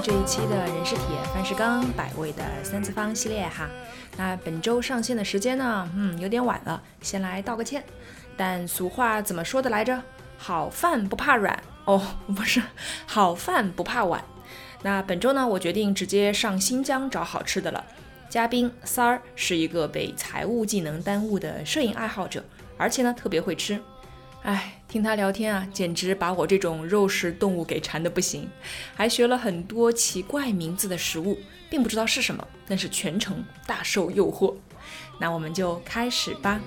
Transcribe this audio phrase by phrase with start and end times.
[0.00, 1.04] 这一期的人是铁，
[1.34, 3.68] 饭是钢，百味的三次方系列哈。
[4.16, 7.82] 那本周上线的时间呢，嗯，有点晚了，先来道个歉。
[8.36, 10.00] 但俗话怎么说的来着？
[10.36, 12.62] 好饭不怕软哦，不是，
[13.06, 14.22] 好饭不怕晚。
[14.82, 17.84] 那本周呢，我决定直接上新疆找好吃的了。
[18.28, 22.44] 嘉宾三儿是一个被财务技能耽误的摄影爱好者，
[22.76, 23.80] 而且呢特别会吃。
[24.42, 28.48] 哎，听他聊天啊，简直把我这种肉食动物给馋的不行。
[28.94, 31.38] 还学了很多奇怪名字的食物，
[31.68, 34.54] 并不知道是什么，但是全程大受诱惑。
[35.20, 36.60] 那我们就开始吧。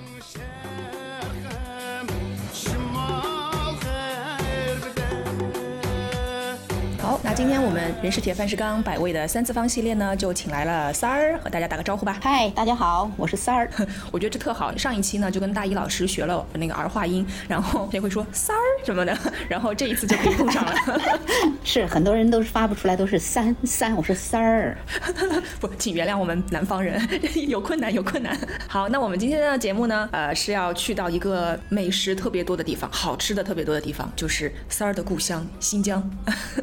[7.02, 12.16] 好，那今天我们人是铁，饭是钢，百味的三次方系列呢，就请来了三儿，和大家打个招呼吧。
[12.22, 13.68] 嗨，大家好，我是三儿。
[14.12, 14.74] 我觉得这特好。
[14.76, 19.18] 上一期呢，就跟大一老师学了那个儿化音，然后也会说三儿什么的，
[19.50, 20.72] 然后这一次就可以用上了。
[21.64, 24.78] 是很多人都是发不出来，都是三三，我是三儿。
[25.58, 26.96] 不，请原谅我们南方人，
[27.48, 28.38] 有困难，有困难。
[28.68, 36.08] 好，那我们今天的节目呢，呃，是要去到一个美食特别多的地方，好吃的特别多的地方，就是三儿的故乡新疆。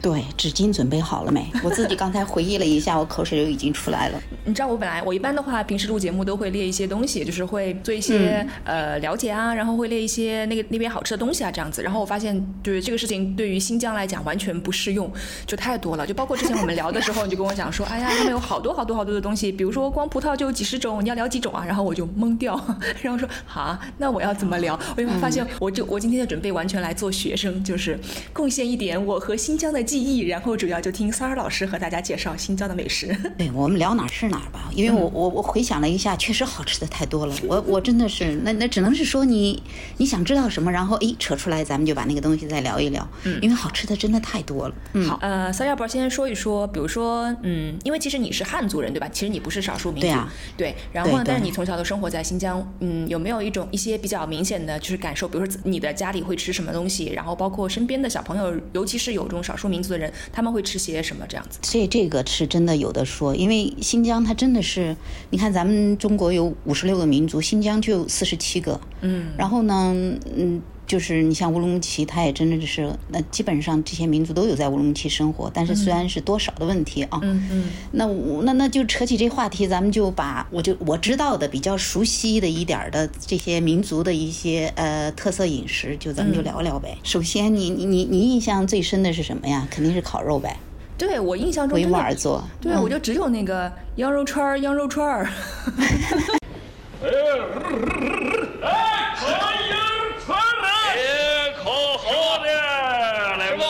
[0.02, 0.24] 对。
[0.38, 1.46] 纸巾准备好了没？
[1.64, 4.22] 我自己刚才回忆了一下，我口水就已经出来了。
[4.46, 11.82] 你知道我本来我一般的话，平时录节目都会列一些东西，就是会做一些呃了解啊，然后会列一些那个那边好吃的东西啊这样子。
[11.84, 15.12] 然后我发现，就是这个事情对于新疆来讲完全不适用，
[15.46, 16.06] 就太多了。
[16.06, 21.64] 就包括之前我们聊的时候，你就跟我讲说，哎呀，他们有好多好多好多的东西，比如说光葡萄就有几十种，你要聊几种啊？
[21.66, 22.60] 然后我就懵掉，
[23.02, 24.80] 然后说好，那我要怎么聊？
[24.98, 28.00] 我就发现，我就我今天的准备完全来做学生，就是
[28.34, 30.90] 贡献一点我和新疆的记忆，然后主要就。
[31.00, 33.16] 听三儿老师和大家介绍新疆的美食。
[33.38, 37.34] 对我们聊哪是哪吧，因为我我我回想了一下，确实好吃的太多了。
[37.48, 39.64] 我我真的是那那只能是说你
[39.98, 43.08] 你想知道什么，然后诶扯出来，咱们就把那个东西再聊一聊。
[43.24, 44.76] 嗯，因为好吃的真的太多了。
[44.94, 46.68] 嗯，好，呃，三儿要不要先说一说？
[46.68, 49.08] 比如说，嗯，因为其实你是汉族人对吧？
[49.10, 50.08] 其实你不是少数民族。
[50.08, 50.34] 对啊。
[50.58, 55.30] 对，然后呢但是你从小都生活在新疆，嗯，有没有一种一些比较明显的就是感受？
[55.30, 57.12] 比如说你的家里会吃什么东西？
[57.16, 61.60] 然后包括身边的小朋友，尤其是有这种少数民族的人，他们会吃些什么这样子？
[61.62, 64.96] 这这个是真的有的说，因为新疆它真的是，
[65.30, 69.94] 你看咱们中国有五十六个民族，新疆就有四十七个，嗯，然后呢，
[70.36, 86.98] 嗯，就是你像乌鲁木齐，它也真的是，那基本上这些民族都有在乌鲁木齐生活，但是虽然是多少的问题啊，嗯嗯，那我那那就扯起这话题，咱们就把我就我知道的比较熟悉的一点的这些民族的一些呃特色饮食，就咱们就聊聊呗。
[87.04, 89.68] 首先，你你你你印象最深的是什么呀？
[89.70, 90.58] 肯定是烤肉呗。
[90.98, 95.30] 对我印象中，维吾尔族，对我就只有那个羊肉串儿，羊肉串儿
[100.92, 102.08] 哎，烤好
[102.44, 102.48] 的，
[103.38, 103.64] 来不？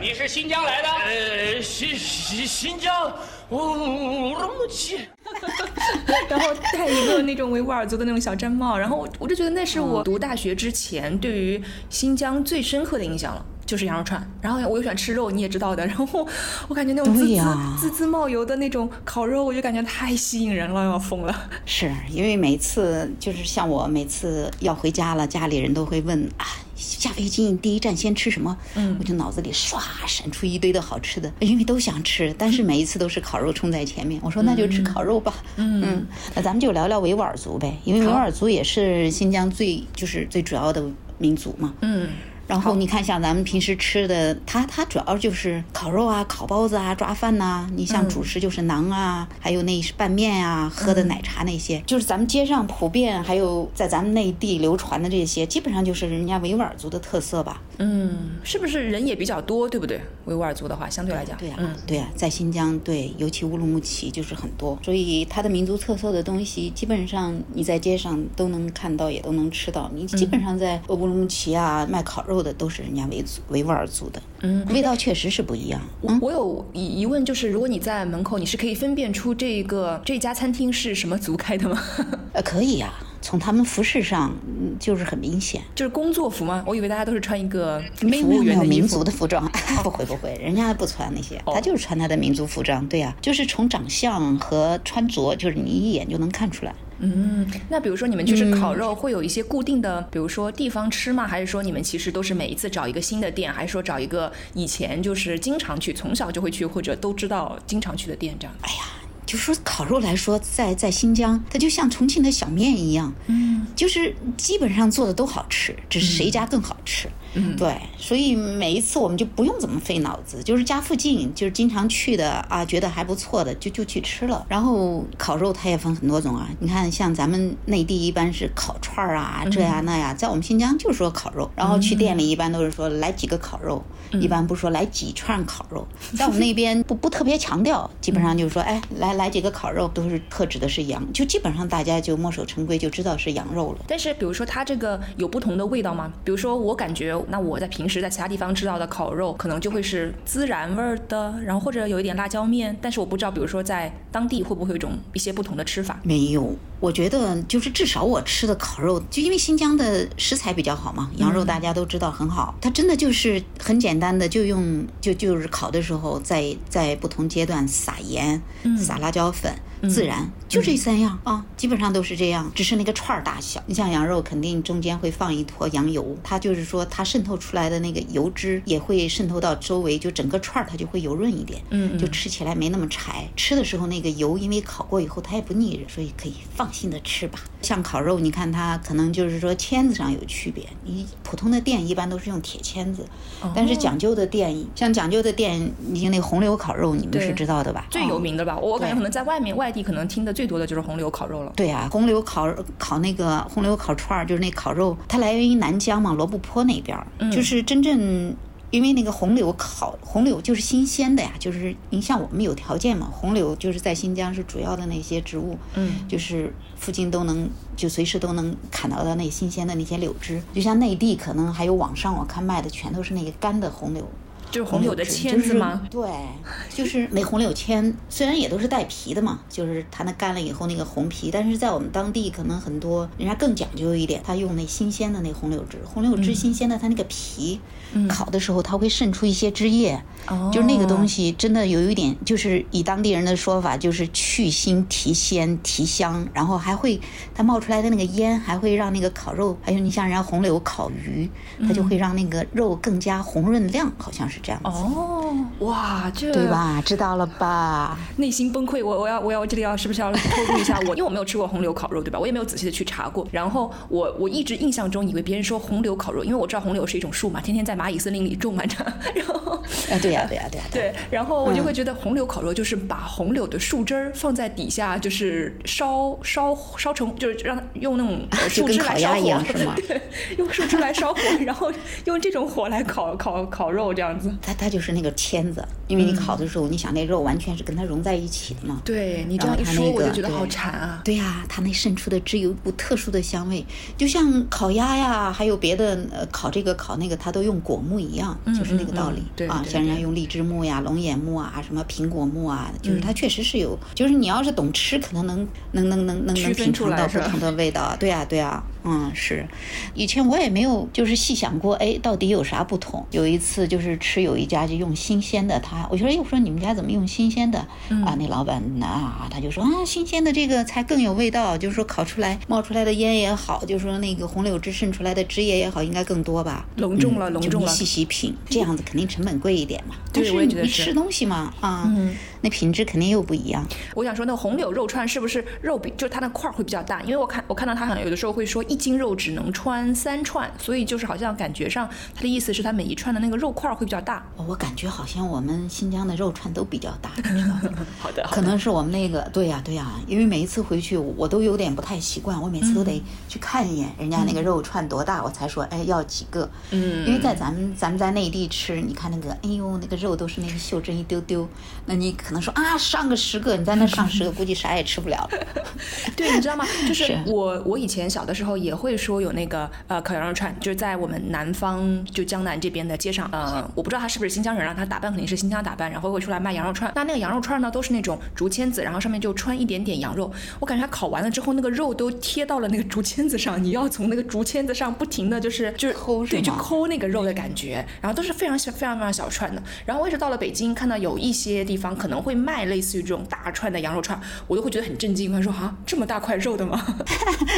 [0.00, 0.88] 你是新疆来的？
[0.88, 3.10] 呃，新新新疆
[3.48, 4.96] 乌鲁木齐。
[6.28, 13.44] 然后戴一个那种维吾尔族的那种小毡帽，然后我我就觉得那是我读大学之前对于新疆最深刻的印象了。
[13.64, 15.84] 就是羊肉串，然后我又喜欢吃肉，你也知道的。
[15.86, 16.26] 然后
[16.68, 17.44] 我感觉那种滋滋
[17.78, 21.50] 滋滋冒油的那种烤肉，我就感觉太吸引人了，要疯了。
[21.66, 26.46] 是因为每次就是像我每次要回家了，家里人都会问啊，
[26.78, 28.56] 下飞机第一站先吃什么？
[28.74, 34.20] 嗯，我就脑子里唰闪出一堆的好吃的，因为都想吃，但是每一次都是烤肉冲在前面。
[34.22, 35.34] 我说那就吃烤肉吧。
[35.56, 40.82] 嗯嗯，那咱们就聊聊维吾尔族呗，因为维吾尔族也是新疆最就是最主要的
[41.18, 41.74] 民族嘛。
[41.80, 42.08] 嗯。
[42.48, 47.68] 然后你看，像咱们平时吃的，它它主要就是烤肉啊、烤包子啊、抓饭呐。
[47.74, 57.60] 你像主食就是馕啊，还有那是拌面啊、喝的奶茶那些，就是咱们街上普遍，还有在咱们内地流传的这些，基本上就是人家维吾尔族的特色吧。
[57.76, 60.00] 嗯，是不是人也比较多，对不对？
[60.24, 69.90] 维吾尔族的话，相对来讲，对呀，嗯，对呀，在新疆，对，尤其乌鲁木齐就是很多，所以它的民族特色的东西，基本上你在街上都能看到，也都能吃到。
[69.94, 72.37] 你基本上在乌鲁木齐啊卖烤肉。
[72.42, 75.80] 的都是人家维族维吾尔族的，嗯，味道确实是不一样。
[76.20, 81.80] 我有疑疑问，就是如果你在门口，你是可以分辨出这个这家餐厅是什么族开的吗？
[82.32, 84.34] 呃，可以呀，从他们服饰上
[84.78, 86.62] 就是很明显，就是工作服吗？
[86.66, 89.50] 我以为大家都是穿一个没有没有民族的服装，
[89.82, 92.86] 不会不会，人家不穿那些，他就是穿他的民族服装。
[92.88, 96.74] 对呀，就是从长相和穿着，就是你一眼就能看出来。
[97.00, 101.26] 嗯，那比如说你们就是烤肉，会有一些固定的，比如说地方吃吗？
[101.26, 108.54] 还是说你们其实都是每一次找一个新的店，还是说找一个以前就是经常去、从小就会去或者都知道经常去的店这样？
[108.62, 108.80] 哎呀，
[109.26, 117.08] 就说烤肉来说，在在新疆，它就像重庆的小面一样，嗯，就是基本上做的都好吃，只是谁家更好吃。
[117.08, 117.12] 嗯，
[117.56, 124.44] 对，所以每一次我们就不用怎么费脑子，就是家附近就是经常去的啊，觉得还不错的就就去吃了。
[124.48, 133.82] 然后烤肉它也分很多种啊，你看像咱们内地一般是烤串儿啊，这呀那呀，在我们新疆就是说烤肉，然后去店里一般都是说来几个烤肉，
[134.12, 135.86] 一般不说来几串烤肉，
[136.16, 143.84] 在我们那边不不特别强调，基本上就是说哎来来几个烤肉，都是特指的是羊，就基本上大家就墨守成规，就知道是羊肉了。
[143.86, 146.12] 但是比如说它这个有不同的味道吗？
[146.24, 156.00] 比如说我感觉那我在平时在其他地方吃到的烤肉，可能就会是孜然味儿的，然后或者有一点辣椒面，但是我不知道，比如说在当地会不会有一种一些不同的吃法？
[156.02, 168.40] 没有，我觉得就是至少我吃的烤肉，就因为新疆的食材比较好嘛，羊肉大家都知道很好，它真的就是很简单的，就用就就是烤的时候在在不同阶段撒盐、
[168.76, 169.52] 撒辣椒粉。
[169.82, 173.62] 孜然就这三样啊，基本上都是这样，只是那个串儿大小。
[173.66, 183.28] 你像羊肉，肯定中间会放一坨羊油，它就是说它渗透出来的那个油脂也会渗透到周围，就整个串儿它就会油润一点，嗯，就吃起来没那么柴。
[183.36, 187.38] 吃的时候那个油因为烤过以后它也不腻所以可以放心的吃吧。
[187.60, 193.06] 像烤肉，你看它可能就是说签子上有区别，你普通的店一般都是用铁签子，
[193.54, 197.86] 但是讲究的店，像讲究的店，你像那红柳烤肉，你们是知道的吧？
[197.90, 198.56] 最有名的吧？
[198.58, 199.67] 我感觉可能在外面外。
[199.68, 201.52] 外地可能听的最多的就是红柳烤肉了。
[201.54, 202.48] 对啊，红柳烤
[202.78, 208.34] 烤那个红柳烤串儿，就是那烤肉，它来源于南疆嘛，罗布泊那边儿，就是真正
[208.70, 224.08] 因为那个红柳烤红柳就是新鲜的呀，就是您像我们有条件嘛，红柳就是在新疆是主要的那些植物，嗯，就是附近都能就随时都能砍到的那新鲜的那些柳枝，就像内地可能还有网上我看卖的全都是那个干的红柳。
[224.50, 225.86] 就是红柳的签子吗？
[225.90, 226.08] 对，
[226.74, 237.60] 就是那红柳签，虽然也都是带皮的嘛，就是它那干了以后那个红皮，但是在我们当地可能很多人家更讲究一点，他用那新鲜的那红柳枝，红柳枝新鲜的，它那个皮
[238.08, 240.02] 烤的时候它会渗出一些汁液，
[240.50, 246.98] 就是那个东西真的有一点，就是以当地人的说法就是去腥提鲜提香，然后还会
[247.34, 251.28] 它冒出来的那个烟还会让那个烤肉，还有你像人家红柳烤鱼，
[251.66, 254.38] 它就会让那个肉更加红润亮，好像是。
[254.40, 256.80] 这样子哦，哇，这对吧？
[256.86, 257.98] 知道了吧？
[258.18, 260.20] 内心崩溃，我我要我要这里要是不是要透
[260.52, 260.94] 露一下我？
[260.94, 262.18] 因为我没有吃过红柳烤肉，对吧？
[262.20, 263.26] 我也没有仔细的去查过。
[263.32, 268.76] 然后我我一直印象中以为别人说红柳烤肉，因为我知道红柳是一种树嘛，天天在蚂蚁森林里种满着。
[269.14, 269.52] 然后
[269.90, 270.94] 啊，对呀对呀对呀对。
[271.10, 279.42] 然后我就会觉得红柳烤肉就是把红柳的树枝儿放在底下，就是烧烧烧成，就是让它用那种树枝来烧火，
[279.86, 280.00] 对，
[280.36, 281.72] 用树枝来烧火，然后
[282.06, 284.34] 用这种火来烤烤烤肉这样子。
[284.42, 288.80] 它它就是那个签子，因为你烤的时候，你想那肉完全是跟它融在一起的嘛。
[288.84, 291.00] 对你这样一说，我就觉得好馋啊。
[291.04, 293.64] 对呀，它那渗出的汁有一股特殊的香味，
[293.96, 299.62] 就像烤鸭呀，还有别的呃烤这个烤那个，它都用果木一样，就是那个道理啊。
[299.68, 307.94] 像人家用荔枝木呀、龙眼木啊、什么苹果木啊，就是它确实是有，就是你要是懂吃，可能能能能能能能品尝到不同的味道。
[308.00, 308.62] 对呀，对呀。
[308.84, 309.46] 嗯，是，
[309.94, 313.04] 以前我也没有就是细想过，哎，到底有啥不同？
[313.10, 317.58] 有一次就是吃有一家就用新鲜的，他我觉得，哎，我说你们家怎么用新鲜的？
[318.04, 326.66] 啊，那老板啊，他就说啊，新鲜的这个才更有味道，就是说烤出来冒出来的烟也好，就是说那个红柳枝渗出来的汁液也好，应该更多吧？
[326.76, 327.68] 隆重了，隆重了。
[327.68, 329.94] 细细品，这样子肯定成本贵一点嘛。
[330.12, 330.84] 对，我也觉得是。
[330.84, 331.92] 吃东西嘛，啊。
[332.40, 333.66] 那品质肯定又不一样。
[333.94, 337.02] 我想说，那红柳肉串是不是肉比就是它那块儿会比较大？
[337.02, 344.24] 因为我看我看到它好像有的时候会说一斤肉只能穿三串，所以就是好像感觉上它的意思是它每一串的那个肉块儿会比较大。
[344.36, 347.10] 我感觉好像我们新疆的肉串都比较大。
[347.98, 356.48] 好的，可能是我们那个对呀对呀，因为每一次回去我都有点不太习惯，我每次都得去看一眼人家那个肉串多大，我才说哎要几个。
[356.70, 357.06] 嗯。
[357.06, 361.48] 因为在咱们咱们在内地吃，你看那个哎呦那个肉都是那个袖珍一丢丢，
[361.86, 362.14] 那你。
[362.28, 365.26] 可能说啊，上个十个，你在那上十个， 估计啥也吃不了。
[366.14, 366.66] 对，你知道吗？
[366.86, 376.92] 就是我，我以前小的时候也会说有那个呃烤羊肉串，就是在我们南方就江南这边的街上，呃，我不知道他是不是新疆人，让他打扮肯定是新疆打扮，然后会出来卖羊肉串。
[376.94, 380.30] 那那个羊肉串呢，都是那种竹签子，然后上面就穿一点点羊肉。
[380.60, 387.82] 我感觉它烤完了之后，那个肉都贴到了那个竹签子上，你要从那个竹签子上不停的就是就是抠，对，就抠那个肉的感觉。
[388.02, 389.62] 然后都是非常小、非常非常小串的。
[389.86, 392.17] 然后我一直到了北京，看到有一些地方可能。
[392.20, 395.30] 会卖类似于这种大串的羊肉串，我都会觉得很震惊。
[395.32, 396.80] 他说：“啊，这么大块肉的吗？”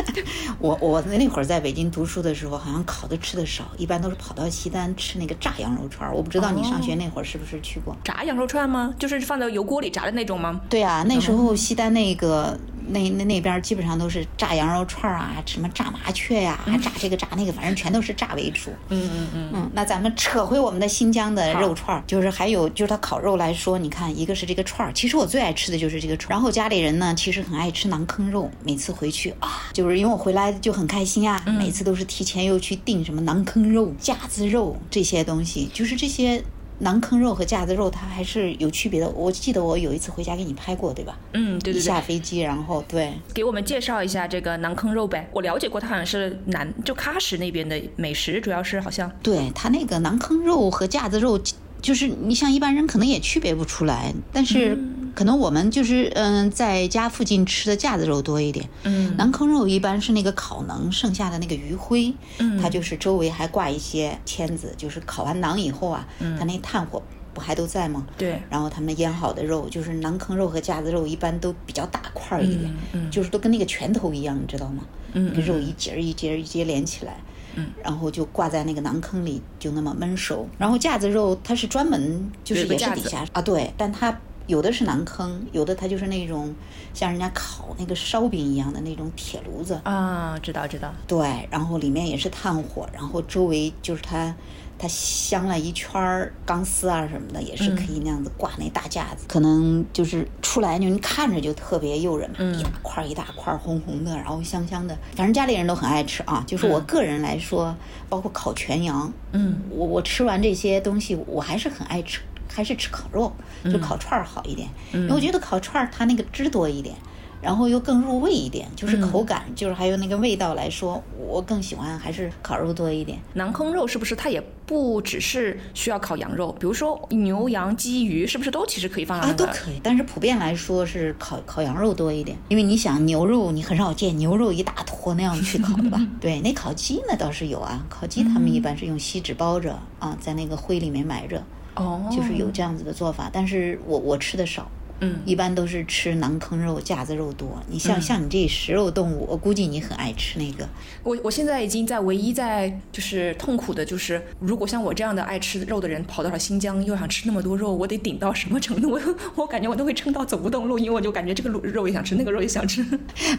[0.59, 6.13] 我我那会儿在北京读书的时候，好像烤的吃的少，一般都是跑到西单吃那个炸羊肉串。
[6.15, 8.95] 我不知道你上学那会儿是不是去过炸羊肉串吗？
[8.99, 10.61] 就是放在油锅里炸的那种吗？
[10.69, 12.59] 对啊，那时候西单那个。
[12.91, 18.71] 那那那边基本上都是炸羊肉串啊，什么炸麻雀呀、炸这个炸那个，反正全都是炸为主。
[18.89, 26.35] 嗯嗯嗯，嗯，那咱们扯回我们的新疆的肉串儿，就是还有就是它烤肉来说，你看一个是这个串儿，其实我最爱吃的就是这个串儿。
[26.37, 36.43] 然后家里人呢，其实很爱吃馕坑肉，每次回去啊，就是因为我回来就很开心啊，每次都是提前又去订什么馕坑肉、架子肉这些东西，就是这些。
[36.83, 39.09] 馕坑肉和架子肉它还是有区别的。
[39.11, 41.19] 我记得我有一次回家给你拍过，对吧？
[41.35, 45.29] 嗯，对对对，下飞机，然后对，给我们介绍一下这个馕坑肉呗。
[45.33, 51.39] 我了解过，它好像是南就喀什那边的美食，主要是好像对它那个馕坑肉和架子肉，
[51.83, 54.79] 就是你像一般人可能也区别不出来，但是
[55.15, 58.69] 可能我们就是嗯，在家附近吃的架子肉多一点。
[58.85, 66.07] 嗯，馕坑肉一般是那个烤馕剩下的那个余灰，嗯它就是周围还挂一些签子，就是烤完馕以后啊，
[66.39, 67.03] 它那炭火
[67.33, 68.07] 不还都在吗？
[68.19, 74.83] 对，然后他们腌好的肉，就是馕坑肉和架子肉，一般都比较大块儿一点，嗯嗯就是都跟那个拳头一样，你知道吗？
[75.13, 77.17] 嗯那个肉一节儿一节儿一节连起来，
[77.57, 80.49] 嗯，然后就挂在那个馕坑里，就那么焖熟。
[80.59, 84.17] 然后架子肉它是专门就是也是底下啊，对，但它
[84.51, 86.53] 有的是馕坑，有的它就是那种
[86.93, 94.35] 像人家烤那个烧饼一样的那种铁炉子，啊，知道知道，对，然后里面也是炭火，然后周围就是它，
[94.77, 106.43] 它镶了一圈儿钢丝啊什么的，也是可以那样子挂那大架子，可能就是出来就你看着就特别诱人嘛，一大块儿一大块儿红红的，然后香香的，反正家里人都很爱吃啊。
[106.47, 107.75] 就是我个人来说，
[108.09, 112.21] 包括烤全羊，嗯，我我吃完这些东西，我还是很爱吃，
[112.53, 113.33] 还是吃烤肉，
[113.65, 116.95] 就烤串儿好一点，因为我觉得烤串儿它那个汁多一点。
[117.43, 123.19] 然后又更入味一点，就是口感，就是还有那个味道来说，我更喜欢还是烤肉多一点。
[123.35, 135.99] 馕坑肉是不是它也不只是需要烤羊肉，比如说牛羊鸡鱼，是不是都其实可以放啊，都可以，但是普遍来说是烤烤羊肉多一点，因为你想牛肉，你很少见牛肉一大坨那样去烤的吧？
[136.21, 141.43] 对，那烤鸡呢倒是有啊，烤鸡他们一般是用锡纸包着啊，在那个灰里面埋着，
[141.77, 144.71] 哦，就是有这样子的做法，但是我我吃的少。
[145.01, 147.63] 嗯一般都是吃馕坑肉、架子肉多。
[147.69, 150.69] 你像、像你这食肉动物，我估计你很爱吃那个。
[151.03, 158.91] 我我现在已经在唯一在就是痛苦的就是，如果像我这样的爱吃肉的人跑到了新疆，又想吃那么多肉，我得顶到什么程度？
[158.91, 159.01] 我
[159.37, 162.85] 我感觉我都会撑到走不动路，因为我就感觉这个肉肉也想吃，那个肉也想吃。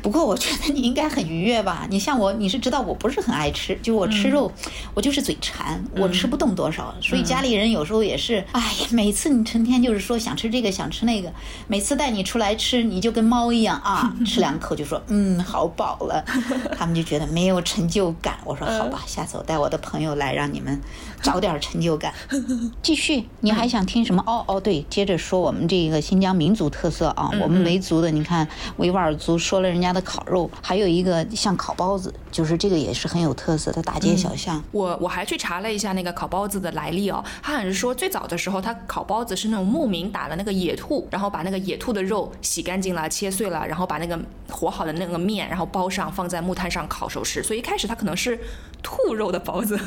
[0.02, 1.88] 不过我觉得你应该很愉悦吧？
[1.90, 4.52] 你像我，你是知道我不是很爱吃，就我吃肉，
[4.94, 11.32] 我就是嘴馋，我吃不动多少，所以家里人有时候也是，哎呀，每次你成天就是说想吃这个想吃那个，
[11.68, 16.24] 每次带你出来吃，你就跟猫一样啊， 吃两口就说嗯好饱了，
[16.78, 18.38] 他们就觉得没有成就感。
[18.46, 20.80] 我说好吧，下次我带我的朋友来，让你们
[21.22, 22.14] 找点成就感。
[22.82, 24.24] 继续，你还想听什么？
[24.26, 34.62] 哦哦，对，接着说我们这个新疆民族特色啊，我们维族的，你看维吾尔族说了人家的烤肉，还有一个像烤包子，就是这个也是很有特色的，大街小巷。
[34.72, 47.42] 我我还去查了一下那个烤包子的来历哦，他好像是说最早的时候，他烤包子是那种牧民打了那个野兔，然后把把那个野兔的肉洗干净了、切碎了，然后把那个和好的那个面，然后包上放在木炭上烤熟食。
[47.42, 48.40] 所以一开始它可能是
[48.84, 49.80] 兔肉的包子，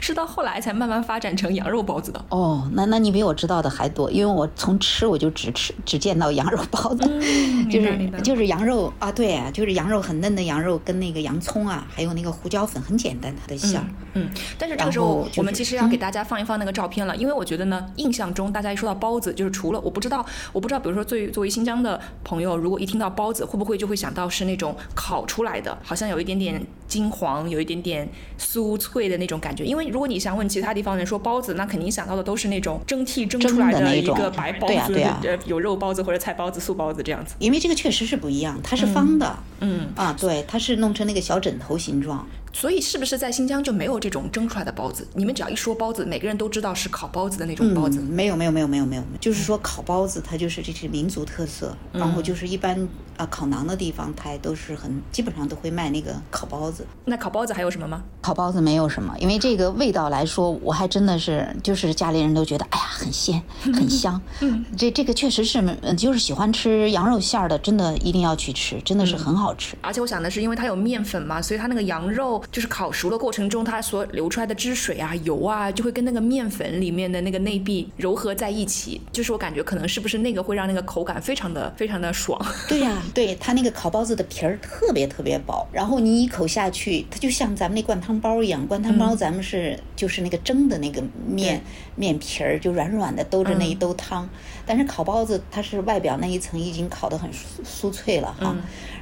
[0.00, 2.24] 是到后来才慢慢发展成羊肉包子的。
[2.30, 7.04] 哦，那那你比我知道的还多，因为我从吃我就只吃只见到羊肉包子，
[7.70, 13.86] 就是就是羊肉啊，对啊，就是羊肉很嫩的羊肉跟那个洋葱啊，还有那个胡椒粉，很简单它的馅儿。
[14.14, 29.64] 嗯，但是这个时候就是我们其实要给大家放一放那个照片了，因为我觉得呢，印象中大家一说到包子，就是除了我不知道，我不知道，比如说作为作为新疆的朋友，如果一听到包子，会不会就会想到是那种烤出来的，好像有一点点金黄，有一点点酥脆的那种感觉。
[29.64, 37.34] 因为如果你想问其他地方人说包子，那肯定想到的都是那种蒸屉蒸出来的那种个白包子，对啊对啊呃有肉包子或者菜包子、素包子这样子。
[37.38, 42.26] 因为这个确实是不一样，它是方的，嗯，啊，对，它是弄成那个小枕头形状。
[42.56, 45.06] 所以是不是在新疆就没有这种蒸出来的包子？
[45.12, 47.98] 你们只要一说包子，每个人都知道是烤包子的那种包子。
[48.00, 56.86] 嗯，没有没有没有没有没有，就是说烤包子它就是这是民族特色，然后就是一般啊烤馕的地方，它也都是很基本上都会卖那个烤包子。
[57.04, 58.02] 那烤包子还有什么吗？
[58.22, 64.18] 烤包子没有什么，因为这个味道来说，我还真的是就是家里人都觉得，哎呀，很鲜，很香。
[64.40, 69.76] 嗯，这这个确实是，嗯就是喜欢吃羊肉馅儿的，真的一定要去吃，真的是很好吃。
[69.82, 79.00] 而且我想的是，因为它有面粉嘛，所以它那个羊肉就是烤熟的过程中，它所流出来的汁水啊、油啊，就会跟那个面粉里面的那个内壁柔合在一起。
[79.12, 82.40] 就是我感觉可能是不是那个会让那个口感非常的非常的爽。
[82.68, 88.66] 对呀，对它那个烤包子的皮儿特别特别薄，然后你一口下去，它就像咱们那灌汤包一样。
[88.66, 91.62] 灌汤包咱们是就是那个蒸的那个面
[91.94, 94.28] 面皮儿，就软软的兜着那一兜汤。
[94.64, 98.56] 但是烤包子它是外表那一层已经烤得很酥酥脆了哈，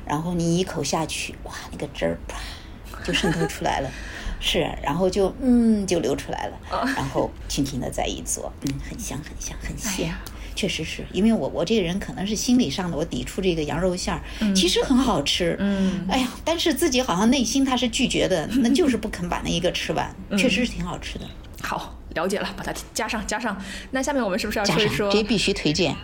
[0.06, 2.36] 然后你一口下去，哇，那个汁儿啪
[3.04, 3.90] 就渗透出来了，
[4.40, 6.58] 是，然后就嗯就流出来了，
[6.96, 10.12] 然后轻轻的再一嘬，嗯，很香很香很鲜。
[10.56, 14.22] 确实是因为我我这个人可能是心理上的，我抵触这个羊肉馅儿，
[14.54, 21.26] 其实很好吃，嗯，哎呀，但是自己好像内心他是拒绝的，那就是不肯把那一个吃完，确实是挺好吃的。
[21.60, 21.94] 好。
[22.14, 23.56] 了解了，把它加上加上。
[23.90, 25.10] 那下面我们是不是要说一说？
[25.12, 25.94] 这必须推荐。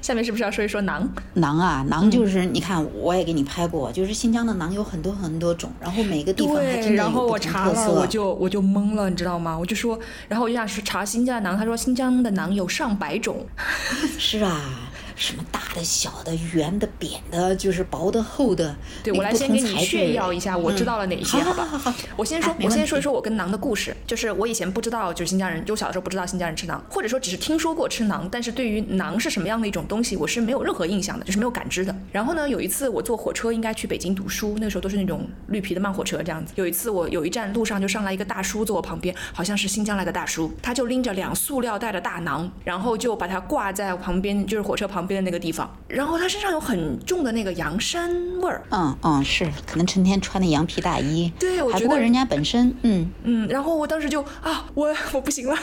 [0.00, 1.06] 下面是不是要说一说馕？
[1.36, 9.56] 馕啊，馕就是你看，我也给你拍过，就是新疆的馕有很多很多种，然后每个地方还真的然后我查了，我就我就懵了，你知道吗？
[9.58, 9.98] 我就说，
[10.28, 13.46] 然后我就想去查新疆的馕，他说新疆的馕有上百种。
[14.18, 14.87] 是啊。
[15.18, 18.74] 什么大的、小的、圆的、扁的，就是薄的、厚的。
[19.02, 21.64] 对我来先给你炫耀一下，我知道了哪些，好吧？
[21.64, 21.98] 好好好。
[22.16, 23.94] 我先说，我先说一说我跟馕的故事。
[24.06, 31.94] 就是我以前不知道，就是新疆人，就小的时候不知道新疆人吃馕，或者说只是听说过吃馕，但是对于馕是什么样的一种东西，我是没有任何印象的，就是没有感知的。
[32.12, 36.52] 然后呢，有一次我坐火车应该去北京读书，那时候都是那种绿皮的慢火车这样子。
[36.54, 45.68] 有一次我有一站路上就上来一个大叔坐我旁边，好像是新疆来的大叔，他就拎着两塑料袋的大馕，然后就把它挂在旁边，就是火车旁边的那个地方。
[45.88, 47.98] 然后他身上有很重的那个羊膻
[48.40, 55.56] 味儿，嗯嗯，是，可能成天穿的羊皮大衣，对，我觉得人家本身，嗯嗯，然后我当时就啊，我 我不行了，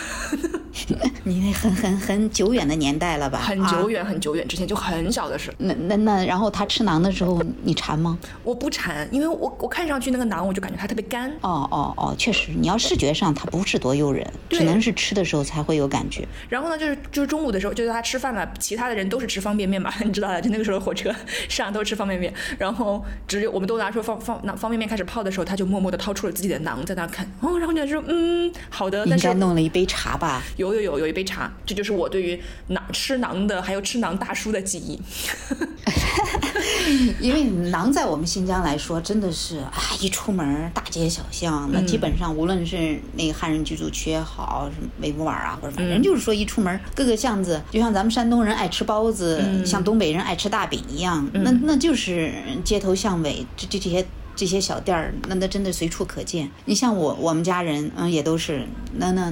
[1.23, 3.37] 你那很很很久远的年代了吧？
[3.39, 5.53] 很久远很久远之前，就很小的事。
[5.59, 8.17] 那那那，然后他吃馕的时候，你馋吗？
[8.43, 11.29] 我不馋，因为我我看上去那个馕，我就感觉它特别干。
[11.41, 16.27] 哦哦哦，确实，你要视觉上它不是多诱人，只能是吃的时候才会有感觉。
[16.49, 19.91] 然后呢，就是就是中午的时候，就是他吃饭了，其他的人都是吃方便面嘛。
[20.13, 21.13] 知道的，就那个时候火车
[21.49, 30.41] 上都吃方便面，然后只有我们都拿出方方那方便面开始泡的时候，他就默默的掏出了自己的囊在那看，哦，然后就说嗯好的，应该弄了一杯茶吧？
[30.57, 34.99] 有有有有一杯茶，这就是我对于囊吃囊的还有吃囊大叔的记忆。
[37.19, 49.24] 因为囊在我们新疆来说，真的是啊，一出门大街小巷，那基本上无论是那个汉人居住区也好，什么维吾尔啊，或者反正就是说一出门各个巷子，就像咱们山东人爱吃包子，
[49.65, 52.33] 像东北人爱吃大饼一样，那那就是
[52.63, 56.49] 街头巷尾这这这些这些小店儿，那那真的随处可见。
[56.65, 59.31] 你像我我们家人，嗯，也都是那那，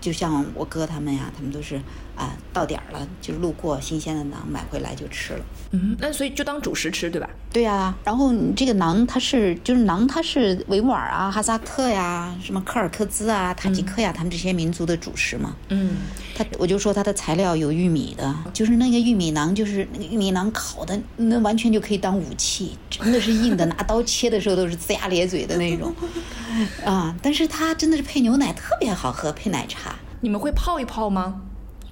[0.00, 1.80] 就像我哥他们呀，他们都是。
[2.16, 5.44] 啊，到点儿了就路过新鲜的馕买回来就吃了。
[5.72, 7.28] 嗯，那所以就当主食吃，对吧？
[7.52, 7.94] 对呀。
[8.04, 15.54] 然后你这个馕它是就是馕它是维吾尔啊、哈萨克呀、什么柯尔克孜啊、塔吉克呀，他们这些民族的主食嘛。
[15.68, 15.96] 嗯。
[16.36, 25.94] 它我就说它的材料有玉米的，就是那个玉米馕，就是那个玉米馕烤的那完全就可以当武器，真的是硬的，拿刀切的时候都是龇牙咧嘴的那种。
[26.84, 29.94] 啊，但是它真的是配牛奶特别好喝，配奶茶。
[30.20, 31.42] 你们会泡一泡吗？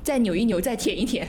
[0.03, 1.29] 再扭一扭，再舔一舔，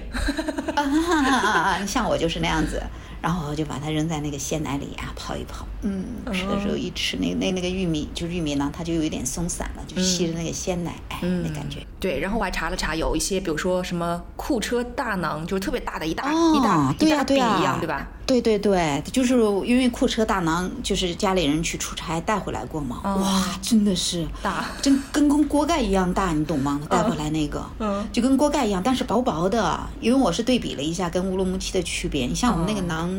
[0.75, 1.37] 啊啊
[1.79, 2.81] 啊像我就是那样子，
[3.23, 11.79] 然后就把它扔在那个鲜奶里啊泡一泡，嗯，吃的时候一吃那那那个玉米就是玉米呢，它就有一点松散了，就吸着那个鲜奶，哎，那感觉。
[12.01, 18.05] 对，然后我还查了查，有一些比如说什么库车大馕，就是特别大的一大一大一大饼一样，对吧？
[18.25, 26.81] 对对对，就是因为库车大馕，就是家里人去出差带回来过嘛，哇，真的是大，真跟跟锅盖一样大，你懂吗？
[26.89, 29.79] 带回来那个，嗯，就跟锅盖一样，但是薄薄的。
[30.01, 33.12] 因为我是对比了一下跟乌鲁木齐的区别，你像我们那个馕。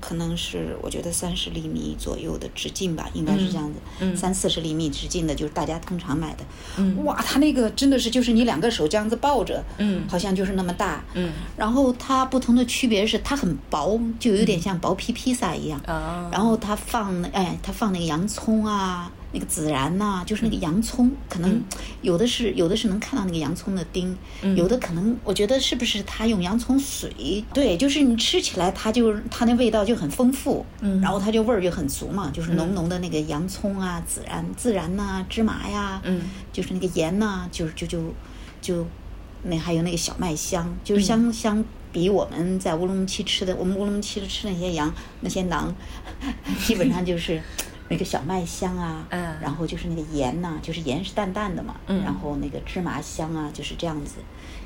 [0.00, 6.44] 可能是我觉得三十厘米左右的直径吧，应该是这样子，三四十厘米直径的，就是大家通常买的。
[7.04, 11.02] 哇，它那个真的是就是你两个手这样子抱着，嗯好像就是那么大。
[11.14, 15.80] 嗯然后它不同的区别是它很薄，就有点像薄皮披萨一样。
[16.30, 19.10] 然后它放哎，它放那个洋葱啊。
[19.36, 21.62] 那个孜然呐，就是那个洋葱，可能
[22.00, 24.16] 有的是有的是能看到那个洋葱的丁，
[24.56, 27.44] 有的可能我觉得是不是他用洋葱水？
[27.52, 30.64] 对，就是你吃起来它就它那味道就很丰富，
[31.02, 36.22] 然后它就味儿就很足嘛，就是浓浓的那个洋葱啊、孜然、孜然呐、芝麻呀，嗯
[36.52, 38.14] 就是那个盐呐，就是就就
[38.62, 38.86] 就
[39.42, 45.72] 那还有那个小麦香，就是相相比我们在乌鲁木齐吃的，我们乌鲁木齐的吃那些羊那些馕，
[46.64, 47.40] 基本上就是。
[47.88, 54.16] 那个小麦香啊，嗯，然后就是那个盐呐，就是盐是淡淡的嘛，嗯，然后那个芝麻香啊，就是这样子，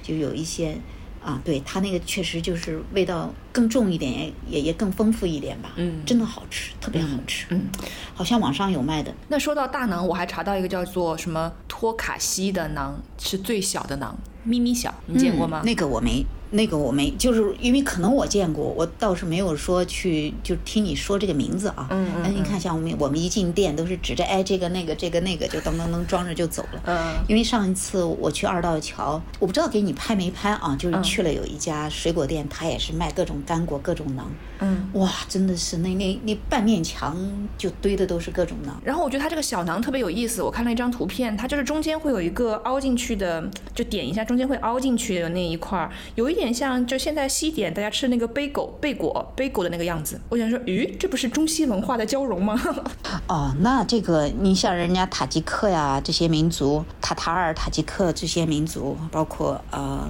[0.02, 0.76] 就有一些
[1.22, 5.72] 啊，对它那个确实就是味道更重一点，也也也更丰富一点吧。
[5.76, 7.46] 嗯真的好吃，特别好吃。
[7.50, 7.66] 嗯，
[8.14, 9.14] 好像网上有卖的。
[9.28, 14.12] 那说到大馕，我还查到一个叫做什么托卡西的馕，是最小的馕，
[14.44, 15.60] 咪咪小，你见过吗？
[15.62, 21.86] 嗯那个我没，那个我没，就是因为可能我见过，我倒是没有说去就听你说这个名字啊。
[21.90, 26.82] 嗯嗯但你看，像我们我们一进店都是指着哎这个那个这个那个就噔噔噔装着就走了。
[26.86, 34.22] 嗯因为上一次我去二道桥，我不知道给你拍没拍啊，就是去了有一家水果店，它也是卖各种干果、各种馕。
[34.60, 34.88] 嗯。
[34.94, 37.16] 哇，真的是那那那半面墙
[37.56, 38.70] 就堆的都是各种馕。
[38.82, 50.20] 然后我觉得它这个小馕特别有意思，我看了一张图片，它就是中间会有一个凹进去的，就点一下中间会凹进去的那一块儿，有一点像就现在西点大家吃的那个贝狗贝果贝果的那个样子。
[50.28, 52.60] 我想说，咦，这不是中西文化的交融吗？
[53.28, 60.08] 哦，那这个你像人家塔吉克呀这些民族，塔塔尔、塔吉克这些民族，包括呃，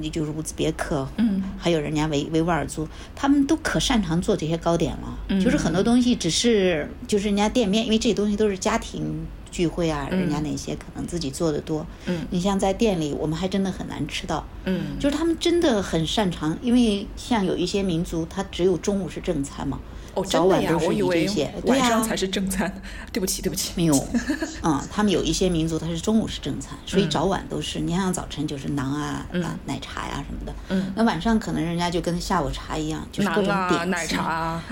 [0.00, 5.18] 你就是乌兹别克，嗯，还有人家维维吾尔族，他们都可擅长做这些糕点了。
[5.28, 11.86] 嗯就是很多东西只是就是人家店面，因为这些东西都是家庭聚会啊，人家那些可能自己做的多。
[12.06, 14.44] 嗯，你像在店里，我们还真的很难吃到。
[14.64, 19.78] 嗯，就是他们真的很擅长，因为像有一些民族，他只有中午是正餐嘛。
[20.14, 22.72] 哦，早晚都是以这我以为些对呀晚上才是正餐。
[23.12, 23.72] 对不起，对不起。
[23.76, 24.06] 没有，
[24.62, 27.80] 嗯，他们有一些民族，他是中午是正餐，所以嗯早晚都是。
[27.80, 34.64] 你像早晨就是馕啊、啊奶茶呀、什么的，嗯，那晚上可能人家就跟下午茶一样，就是各种点心奶茶啊，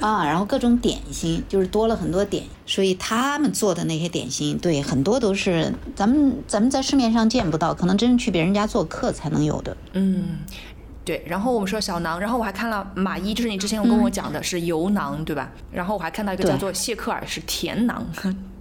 [0.00, 9.76] 啊，然后各种点心，就是多了很多点，所以他们做的那些点心，对，很多都是咱们咱们在市面上见不到，可能真是去别人家做客才能有的。
[9.92, 10.38] 嗯。
[11.06, 15.48] 对，然后我们说小囊，然后我还看了马伊，就是你之前有跟我讲的是油囊，对吧？
[15.70, 18.04] 然后我还看到一个叫做谢克尔是甜囊，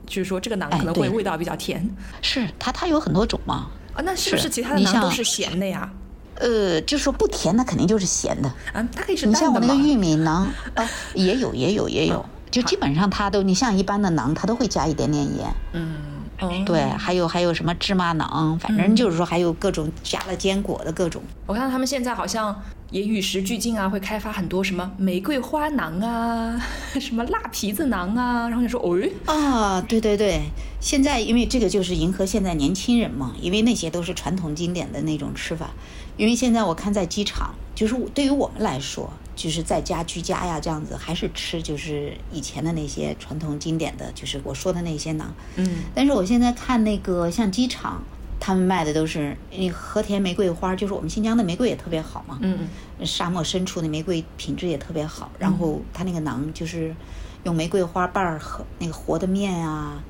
[0.05, 1.89] 就是说这个馕哎对可能会味道比较甜
[2.21, 3.67] 是它，它有很多种嘛。
[3.95, 4.01] 啊。
[4.05, 5.91] 那是不是是其他的囊都是咸的呀？
[6.35, 8.47] 呃，就是说不甜，那肯定就是咸的。
[8.73, 9.59] 啊，它可以是你像我？
[9.59, 15.47] 那个玉米囊， 呃，也有，也有，也有，就基本上它都，你像一般的囊，它都会加一点点盐。
[15.73, 15.95] 嗯，
[16.39, 21.21] 哦，对，还有还有什么芝麻馕，反正就是说还有各种加了坚果的各种。
[21.45, 26.61] 我看他们现在好像也与时俱进啊，会开发很多什么玫瑰花馕啊，
[26.99, 30.41] 什么辣皮子馕啊，然后就说，哦，啊，对对对，
[30.79, 35.69] 现在因为这个就是迎合现在年轻人嘛，因为那些都是传统经典的那种吃法。
[36.17, 45.25] 因为现在我看在机场，就是对于我们来说，就是在家居家呀这样子，还是吃就是以前的那些传统经典的，就是我说的那些馕。
[45.57, 48.01] 嗯但是我现在看那个像机场，
[48.39, 52.39] 他们卖的都是那和田玫瑰花，就是我们新疆的玫瑰也特别好嘛。
[52.41, 52.67] 嗯
[53.03, 56.95] 沙漠深处的玫瑰品质也特别好，然后它那个馕就是
[57.43, 60.01] 用玫瑰花瓣儿和那个和的面啊，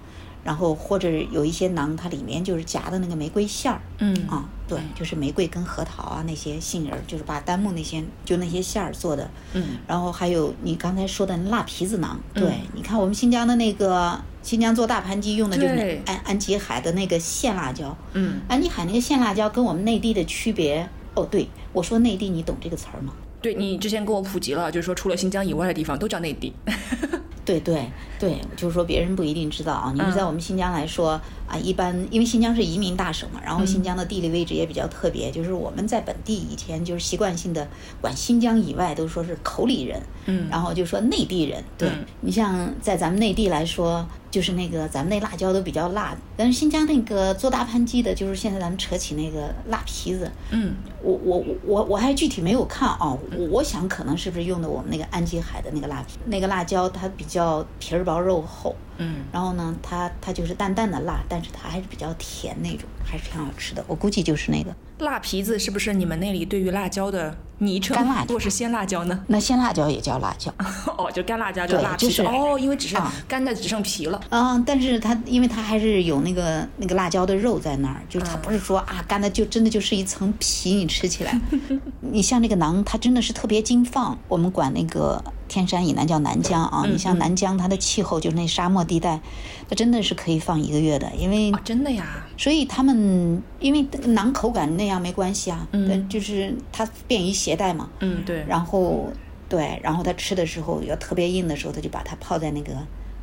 [0.46, 3.82] 然后或者有一些馕它里面就是夹的那个玫瑰馅儿。
[3.98, 4.16] 嗯。
[4.30, 9.78] 啊，对，就是玫瑰跟核桃啊那些杏仁儿，就是把丹木那些就那些馅儿做的，嗯。
[9.88, 23.14] 然后还有你刚才说的辣皮子馕，对，你看我们新疆的那个新疆做大盘鸡用的就是安安吉海的那个线辣椒，嗯，安吉海那个线辣椒跟我们内地的区别，哦，对我说内地，你懂这个词儿吗？
[23.42, 26.54] 对你之前跟我普及了，就是说除了新疆以外的地方都叫内地。
[27.46, 27.88] 对对
[28.20, 29.92] 对，就是说别人不一定知道啊。
[29.94, 37.68] 你们在我们新疆来说啊，一般因为新疆是移民大省嘛，然后新疆的地理位置也比较特别，就是我们在本地以前就是习惯性的
[38.02, 41.64] 管新疆以外都说是口里人，嗯然后就说内地人。
[41.78, 50.74] 对、嗯你像在咱们内地来说，就是那个咱们那辣椒都比较辣，但是新疆那个做大盘鸡的，就是现在咱们扯起那个辣皮子，嗯
[51.04, 63.84] 我我我我还具体没有看啊，我我想可能是不是用的我们那个安吉海的那个辣皮，那个辣椒它比较皮儿薄肉厚，嗯，然后呢，它它就是淡淡的辣，但是它还是比较甜那种，还是挺好吃的。
[63.88, 64.74] 我估计就是那个。
[65.00, 67.94] 辣皮子是不是你们那里对于辣椒的昵称？
[67.98, 69.26] 干辣椒或是鲜辣椒呢？
[69.28, 70.50] 那鲜辣椒也叫辣椒，
[70.98, 72.08] 哦，就干辣椒，就对辣皮子。
[72.08, 74.22] 就是哦，因为只是啊干的只剩皮了。
[74.30, 81.38] 嗯，但是它因为它还是有那个那个辣椒的肉在那儿，就是它不是说啊干的就真的就是一层皮，你吃起来，
[82.00, 84.18] 你像那个馕，它真的是特别经放。
[84.30, 89.20] 我们管那个天山以南叫南疆啊，你像南疆它的气候就是那沙漠地带，
[89.70, 92.26] 它真的是可以放一个月的，因为啊，真的呀。
[92.38, 98.44] 所以他们因为馕口感那样没关系啊，嗯，就是它便于携带嘛，嗯，对。
[98.48, 99.12] 然后
[99.48, 102.74] 对，然后他吃的时候要特别硬的时候，他就把它泡在那个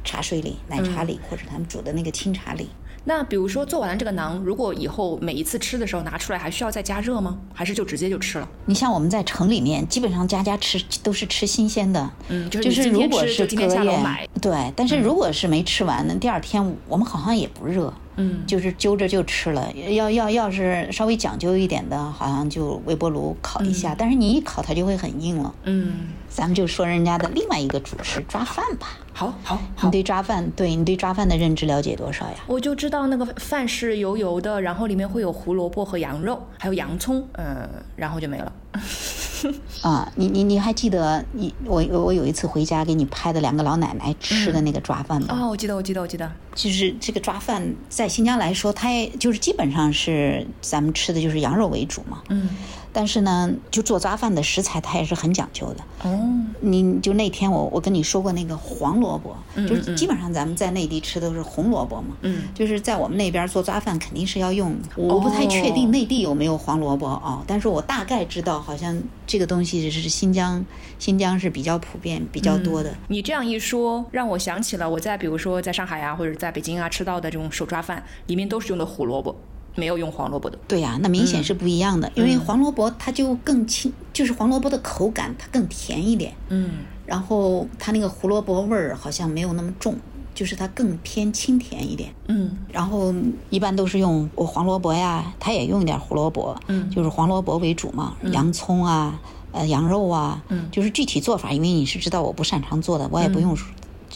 [0.04, 2.68] 茶水里、奶茶里，或者他们煮的那个清茶里。
[3.04, 7.38] 那比如说做完了这个馕，如果以后每一次吃的时候拿出来，还需要再加热吗？
[7.52, 8.48] 还是就直接就吃了？
[8.66, 19.72] 你像我们在城里面，基本上家家吃都是吃新鲜的，嗯，就是如果是隔夜买。，对，但是如果是没吃完呢，第二天我们好像也不热，嗯，就是揪着就吃了。
[19.72, 25.52] 要要要是稍微讲究一点的，好像就微波炉烤一下，但是你一烤它就会很硬了。
[25.64, 28.98] 嗯，咱们就说人家的另外一个主食抓饭吧。
[29.14, 29.90] 好，好，你。
[29.90, 32.36] 对抓饭，对你对抓饭的认知了解多少呀？
[32.46, 38.50] 我就知道那个饭是油油的，然后里面会有胡萝卜和羊肉，还有洋葱，嗯，然后就没了。
[39.82, 45.28] 啊，你你你还记得你我我有一次回家给你拍的两个老奶奶吃的那个抓饭吗？
[45.42, 46.32] 哦，我记得，我记得，我记得。
[46.54, 52.22] 就是这个抓饭在新疆来说，它也就是基本上是咱们吃的就是羊肉为主嘛。
[52.30, 52.48] 嗯，
[52.92, 56.08] 但是呢，就做抓饭的食材它也是很讲究的。
[56.08, 56.20] 哦，
[56.60, 62.16] 你就那天我我跟你说过那个黄萝卜，嗯就是基本上咱们在内地吃都是红萝卜嘛。
[62.22, 70.64] 嗯，就是在我们那边做抓饭肯定是要用，我不太确定内地有没有黄萝卜啊、但是我大概知道好像这个东西是新疆
[70.98, 72.92] 新疆是比较普遍比较多的。
[73.08, 79.36] 你这样一说，让我想起了我在比如说在上海啊，或者在北京啊吃到的这种手抓饭，里面都是用的胡萝卜，
[79.74, 80.58] 没有用黄萝卜的。
[80.68, 86.70] 对呀、那明显是不一样的，因为黄萝卜它就更清，就是黄萝卜的口感它更甜一点，嗯。
[87.04, 89.96] 然后它那个胡萝卜味儿好像没有那么重，
[90.34, 92.14] 就是它更偏清甜一点。
[92.28, 92.56] 嗯。
[92.70, 93.12] 然后
[93.50, 96.88] 一般都是用我黄萝卜呀，它也用一点胡萝卜，嗯。
[96.90, 100.68] 就是黄萝卜为主嘛，洋葱啊，呃，羊肉啊，嗯。
[100.70, 103.54] 就是具体做法，因为你是知道我不擅长做的，我也不用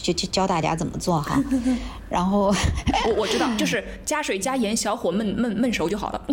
[0.01, 1.41] 就就教大家怎么做哈。
[2.09, 2.53] 然后
[3.05, 6.21] 我我知道，就是加水加盐，小火焖焖焖熟就好了。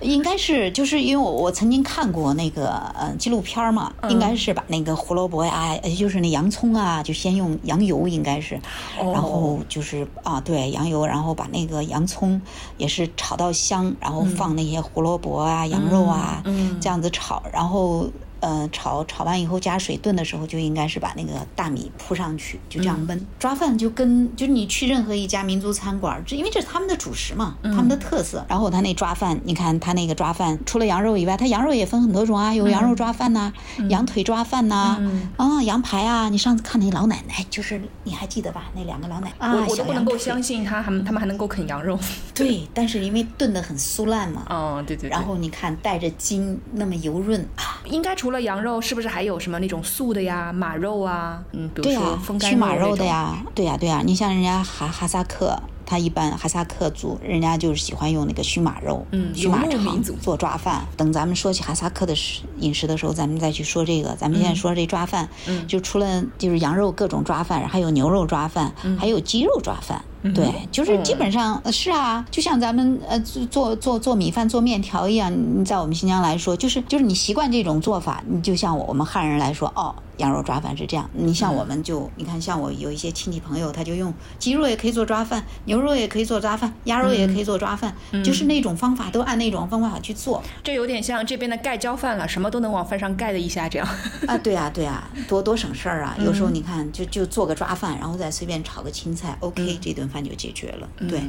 [0.00, 8.58] 应该是就是因为我我曾经看过那个呃纪录片儿嘛，应该是把那个胡萝卜呀，呃就是那洋葱啊，就先用羊油应该是，
[8.98, 12.40] 哦然后就是啊对羊油，然后把那个洋葱
[12.78, 18.08] 也是炒到香，然后放那些胡萝卜啊、羊肉啊，嗯这样子炒，然后。
[18.40, 23.18] 呃，炒炒完以后加水炖的时候，就应该是把那个大米铺上去，就这样焖。
[23.38, 28.44] 抓饭就跟就是你去任何一家民族餐馆，这因为这是他们的主食嘛，他们的特色。
[28.48, 33.52] 然后他那抓饭，你看他那个抓饭，除了羊肉以外，他羊肉也分很多种啊，有羊肉抓饭呐、
[33.88, 34.98] 羊腿抓饭呐、
[35.36, 36.28] 啊，羊排啊。
[36.28, 38.70] 你上次看那老奶奶，就是你还记得吧？
[38.74, 41.98] 那两个老奶奶啊，我我都不能够相信他们他们还能够啃羊肉。
[42.34, 45.10] 对，但是因为炖得很酥烂嘛，哦，对对对。
[45.10, 47.82] 然后你看带着筋，那么油润啊。
[47.84, 51.42] 应该除了羊肉，是不是还有什么那种素的呀、马肉啊？
[51.52, 52.96] 嗯，比如对呀、说风干驱马肉。
[52.96, 60.86] 的呀，对呀、对呀、你像人家哈哈萨克，他一般哈萨克族，人家就是喜欢用那个熏马肉，嗯熏马肠做抓饭。
[60.96, 64.14] 等咱们说起哈萨克的食饮食的时候，咱们再去说这个。
[64.16, 70.04] 咱们现在说这抓饭，嗯就除了就是羊肉各种抓饭，还有牛肉抓饭，嗯还有鸡肉抓饭。
[70.22, 81.08] 对，就是基本上、呃是啊，就像咱们呃做做做做米饭、做面条一样，你在我们新疆来说，就是就是你习惯这种做法，你就像我我们汉人来说，哦，羊肉抓饭是这样。
[81.14, 90.42] 你像我们就、你看，像我有一些亲戚朋友，他就用鸡肉也可以做抓饭，牛肉也可以做抓饭，鸭肉也可以做抓饭，就是那种方法都按那种方法去做。
[90.62, 93.88] 这有点像这边的盖浇饭了，什么都能往饭上盖的一下这样。
[94.28, 96.14] 啊，对啊，对啊，多多省事儿啊！
[96.18, 100.88] 有时候你看，就就做个抓饭，然后再随便炒个青菜，OK，、这顿饭就解决了。
[101.08, 101.20] 对，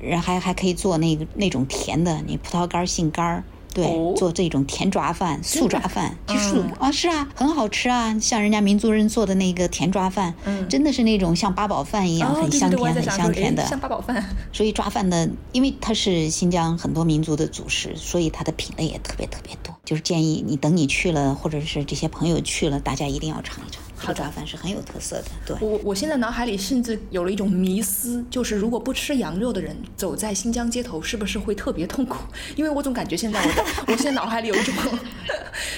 [0.00, 3.44] 然后还还可以做那个那种甜的，你葡萄干、杏干儿。
[3.74, 8.18] 对，哦做这种甜抓饭、素抓饭，就素、嗯啊，是啊，很好吃啊。
[8.18, 13.66] 像人家民族人做的那个甜抓饭，嗯真的是那种像八宝饭一样，哦，很香甜、很香甜的。
[13.66, 14.24] 像八宝饭。
[14.50, 19.75] 所以抓饭的，因为它是新疆很多民族的主食，所以它的品类也特别特别多。
[19.86, 23.80] 就是建议你等你去了，或者是这些朋友去了，大家一定要尝一尝。
[23.98, 25.56] 这个抓饭是很有特色的，对。
[25.60, 32.18] 我我现在脑海里甚至有了一种迷思，就是如果不吃羊肉的人走在新疆街头，是不是会特别痛苦？
[32.56, 34.74] 因为我总感觉现在我我现在脑海里有一种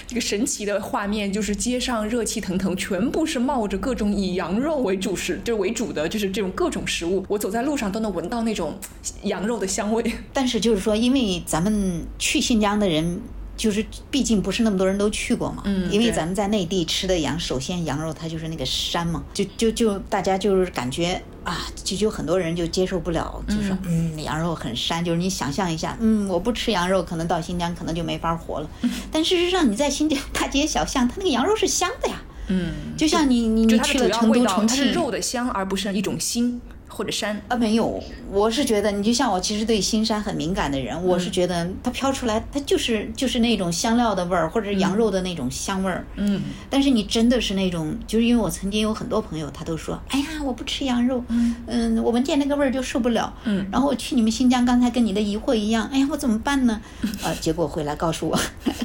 [0.07, 8.77] 这个神奇的画面，就是街上热气腾腾，全部是冒着各种以羊肉为主食，就是为主的，就是这种各种食物，我走在路上都能闻到那种
[9.23, 10.03] 羊肉的香味。
[10.33, 13.21] 但是就是说，因为咱们去新疆的人。
[13.59, 24.23] 就是，毕竟不是那么多人都去过嘛，嗯因为咱们在内地吃的羊，首先羊肉它就是那个膻嘛，就就就大家就是感觉啊，就就很多人就接受不了，就说嗯。
[24.23, 28.71] 羊肉很膻，就是你想象一下，嗯，我不吃羊肉，可能到新疆可能就没法活了。
[28.83, 28.91] 嗯。
[29.11, 37.37] 但事实上你在新疆大街小巷，它那个羊肉是香的呀，嗯，就像你你你去了成都、重它是，肉的香，而不是一种腥或者膻。
[37.49, 46.05] 啊，没有，我是觉得你就像我，其实对新山很敏感的人，我是觉得它飘出来，它就是就是那种香料的味儿，或者是羊肉的那种香味儿。
[46.17, 51.23] 嗯但是你真的是那种，就是因为我曾经有很多朋友，他都说，哎呀，我不吃羊肉，
[51.67, 53.33] 嗯我闻见那个味儿就受不了。
[53.45, 56.81] 嗯然后我去你们新疆，刚才跟你的疑惑一样，哎呀，我怎么办呢？
[57.23, 58.39] 呃，结果回来告诉我，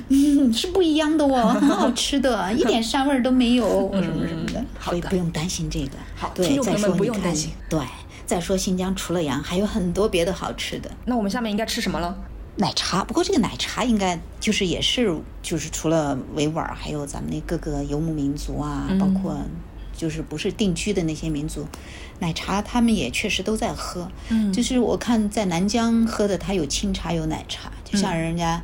[0.09, 4.63] 嗯， 是不一样的哦，很 好吃的，一点膻味儿都没有，什么什么的。
[4.77, 5.91] 好的所以不用担心这个。
[6.15, 7.51] 好对，再听众朋友们说不用担心。
[7.69, 7.79] 对，
[8.25, 10.89] 再说新疆除了羊，还有很多别的好吃的。
[11.05, 12.17] 那我们下面应该吃什么了？
[12.55, 19.35] 奶茶，不过这个奶茶应该就是也是就是除了维吾尔，还有咱们那各个游牧民族啊，包括
[19.91, 21.65] 就是不是定居的那些民族，
[22.19, 24.07] 奶茶他们也确实都在喝。
[24.29, 28.61] 嗯就是我看在南疆喝的，它有清茶有奶茶，就像人家、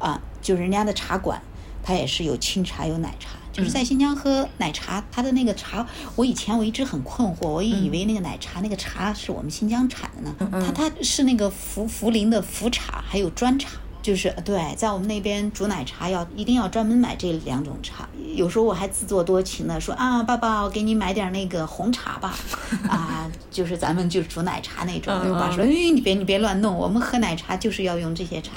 [0.00, 1.40] 啊，就人家的茶馆，
[1.84, 3.37] 它也是有清茶有奶茶。
[3.58, 13.70] 就是在新疆喝奶茶，它的那个茶，我以前我一直很困惑，我也以为那个奶茶那个茶是我们新疆产的呢，它它是那个茯茯苓的茯茶，还有砖茶。
[14.08, 18.08] 就是对，在我们那边煮奶茶要一定要专门买这两种茶。
[18.34, 22.34] 有时候我还自作多情的说啊，爸爸，我给你买点那个红茶吧，
[22.88, 25.12] 啊，就是咱们就煮奶茶那种。
[25.12, 28.52] 嗯我爸说，哎，你别你别乱弄，我们喝奶茶就是要用这些茶，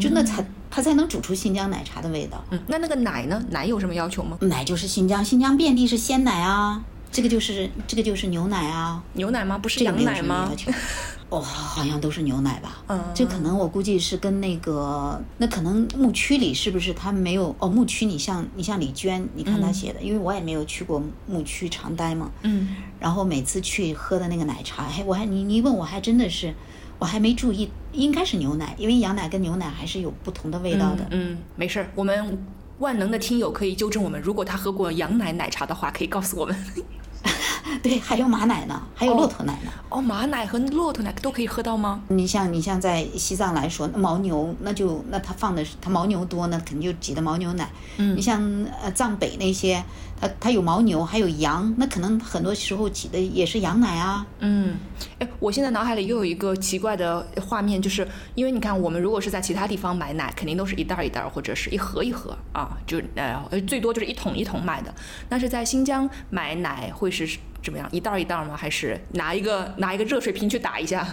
[0.00, 2.40] 就那才它才能煮出新疆奶茶的味道。
[2.50, 3.44] 嗯，那那个奶呢？
[3.50, 4.38] 奶有什么要求吗？
[4.42, 9.58] 奶就是新疆，新疆遍地是鲜奶啊，这个就是这个就是牛奶啊，牛奶吗？
[9.58, 10.72] 不是这个没有羊奶吗什么要？
[10.72, 10.78] 求。
[11.32, 12.84] 哦，好像都是牛奶吧？
[12.88, 17.56] 嗯这可能我估计是跟那个，那可能牧区里是不是他没有？
[17.58, 22.30] 哦，牧区你像你像李娟，你看她写的，因为我也没有去过牧区常待嘛。
[22.42, 26.52] 嗯，然后每次去喝的那个奶茶，还我还你你一问我还真的是，
[26.98, 31.06] 我还没注意，应该是牛奶，因为羊奶跟牛奶还是有不同的味道的。
[31.12, 32.38] 嗯，没事儿，我们
[32.78, 36.54] 万能的听友可以纠正我们，如果他喝过羊奶奶茶的话，可以告诉我们。
[37.82, 39.70] 对，还有马奶呢，还有骆驼奶呢。
[39.88, 42.00] 哦，马奶和骆驼奶都可以喝到吗？
[42.08, 47.70] 你像你像在西藏来说，那牦牛那就那它放的是它牦牛多，呢肯定就挤的牦牛奶。
[47.98, 48.40] 嗯你像
[48.82, 49.82] 呃藏北那些，
[50.22, 54.24] 它它有牦牛，还有羊，那可能很多时候挤的也是羊奶啊。
[54.38, 54.76] 嗯，
[55.18, 58.06] 哎，我现在脑海里又有一个奇怪的画面，就是
[58.36, 64.94] 因为你看，我们如果是在其他地方买奶，肯定都是一袋一袋或者是一盒一盒啊，就呃最多就是一桶一桶买的。
[65.28, 67.28] 但是在新疆买奶会是
[67.62, 67.88] 怎么样？
[67.92, 68.56] 一袋一袋吗？
[68.56, 71.06] 还是拿一个拿一个热水瓶去打一下？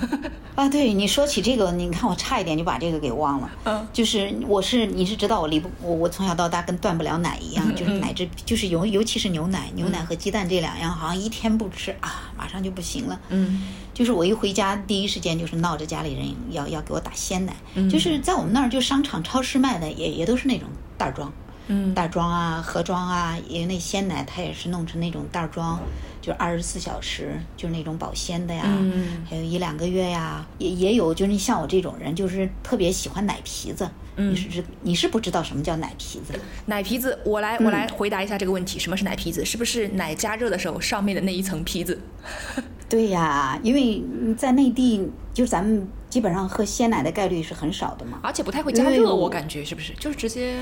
[0.54, 3.50] 啊，对你说起这个，你看我差一点就把这个给忘了。
[3.64, 13.20] 嗯，就是我是你是知道我离不我我从小到大跟断不了奶一样，就是奶制就是尤尤其是牛奶，牛奶和鸡蛋这两样好像一天不吃啊，马上就不行了。
[13.28, 17.54] 嗯就是我一回家，第一时间就是闹着家里人要要给我打鲜奶，
[17.90, 21.32] 就是在我们那儿就商场、超市卖的也也都是那种袋儿装，
[21.68, 25.80] 嗯袋装啊、盒装啊，因为那鲜奶它也是弄成那种袋儿装，
[26.22, 36.38] 就二十四小时，就是那种保鲜的呀，嗯还有一两个月呀，也也有就是你像我这种人，就是特别喜欢奶皮子，你是知你是不知道什么叫奶皮子？
[36.66, 39.44] 奶皮子，我来我来回答一下这个问题，什么是奶皮子？
[39.44, 41.98] 是不是奶加热的时候上面的那一层皮子？
[42.88, 44.00] 对呀，因为
[44.36, 48.20] 在内地，就是咱们基本上喝鲜奶的概率是很少的嘛。
[48.22, 49.92] 而且不太会加热，我感觉是不是？
[49.94, 50.60] 就是直接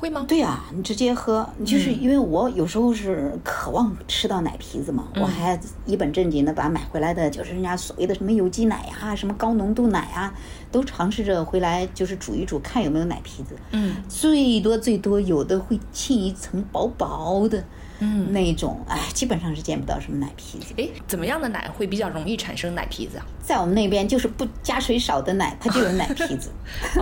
[0.00, 0.24] 会吗？
[0.26, 10.32] 对呀、你直接喝，就是因为我有时候是渴望吃到奶皮子嘛，我还一本正经的把买回来的，就是人家所谓的什么有机奶呀、什么高浓度奶啊，
[10.72, 13.54] 都尝试着回来就是煮一煮，看有没有奶皮子。
[13.72, 17.62] 嗯最多最多有的会沁一层薄薄的，
[18.00, 20.74] 嗯，那种，哎，基本上是见不到什么奶皮子。
[20.76, 23.26] 哎，怎么样的奶会比较容易产生奶皮子啊？
[23.42, 26.50] 在我们那边，就是不加水少的奶，它就有奶皮子。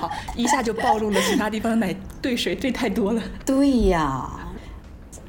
[0.00, 3.22] 好，一下就暴露了其他地方奶兑水兑太多了。
[3.46, 4.28] 对呀，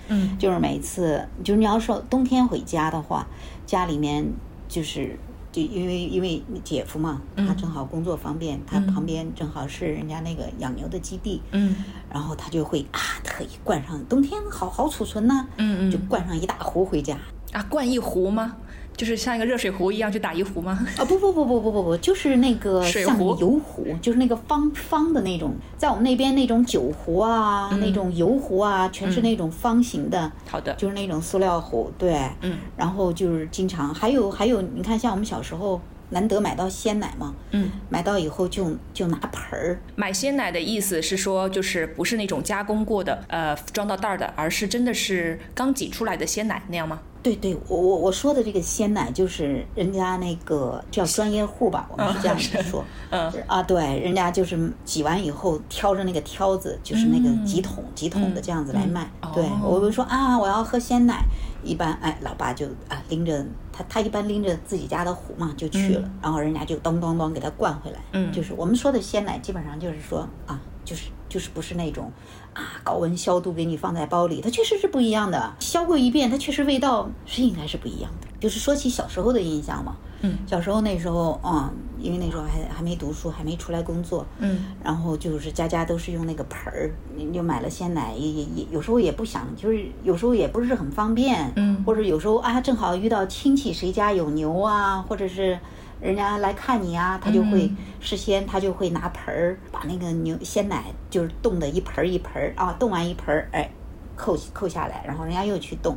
[0.07, 3.27] 嗯就是每次，就是你要说冬天回家的话，
[3.65, 4.25] 家里面
[4.67, 5.17] 就是
[5.51, 11.75] 就因为因为姐夫嘛，他正好工作方便，他旁边正好是人家那个养牛的基地，嗯
[12.11, 17.17] 然后他就会啊特意灌上，冬天好好储存呢、嗯嗯就灌上一大壶回家。
[17.51, 18.55] 啊，灌一壶吗？
[18.95, 20.85] 就是像一个热水壶一样去打一壶吗？
[20.97, 23.35] 啊不不不不不不不，就是那个像水壶？
[23.39, 30.31] 油壶，就是那个方方的那种，在我们那边那种酒壶啊，那种油壶啊，全是那种方形的。
[30.47, 46.99] 好的，就是那种塑料壶，对，嗯，然后就是经常还有还有，你看像我们小时候难得买到鲜奶嘛，嗯，买到以后就就拿盆儿，买鲜奶的意思是说，就是不是那种加工过的，呃，装到袋儿的，而是真的是刚挤出来的鲜奶那样吗？
[47.23, 53.31] 对对，我我我说的这个鲜奶就是人家那个叫专业户吧， 我们是这样子说，嗯。
[53.45, 59.07] 啊，对，人家就是挤完以后挑着那个挑子，就是那个几桶、几桶的这样子来卖。
[59.35, 61.23] 对哦我们说啊，我要喝鲜奶，
[61.63, 67.99] 一般哎，老爸就啊拎着他他一般拎着自己家的壶嘛就去了，然后人家就咚咚咚给他灌回来。
[68.13, 72.11] 嗯就是我们说的鲜奶，基本上就是说啊，就是就是不是那种
[72.53, 75.53] 啊高温消毒给你放在包里，它确实是不一样的。
[75.59, 78.27] 消过一遍，它确实味道是应该是不一样的。
[78.39, 91.83] 就是说起小时候的印象嘛，嗯，小时候那时候啊、因为那时候还还没读书，还没出来工作，嗯，然后就是家家都是用那个盆儿，你就买了鲜奶，也也也有时候也不想，就是有时候也不是很方便，嗯。
[91.85, 95.57] 或者有时候啊正好遇到亲戚谁家有牛啊，或者是
[95.99, 97.77] 人家来看你啊，他就会嗯。
[97.99, 103.69] 事先他就会拿盆儿把那个牛鲜奶就是冻的一盆儿一盆儿啊，冻完一盆儿哎
[104.15, 105.95] 扣扣下来，然后人家又去冻，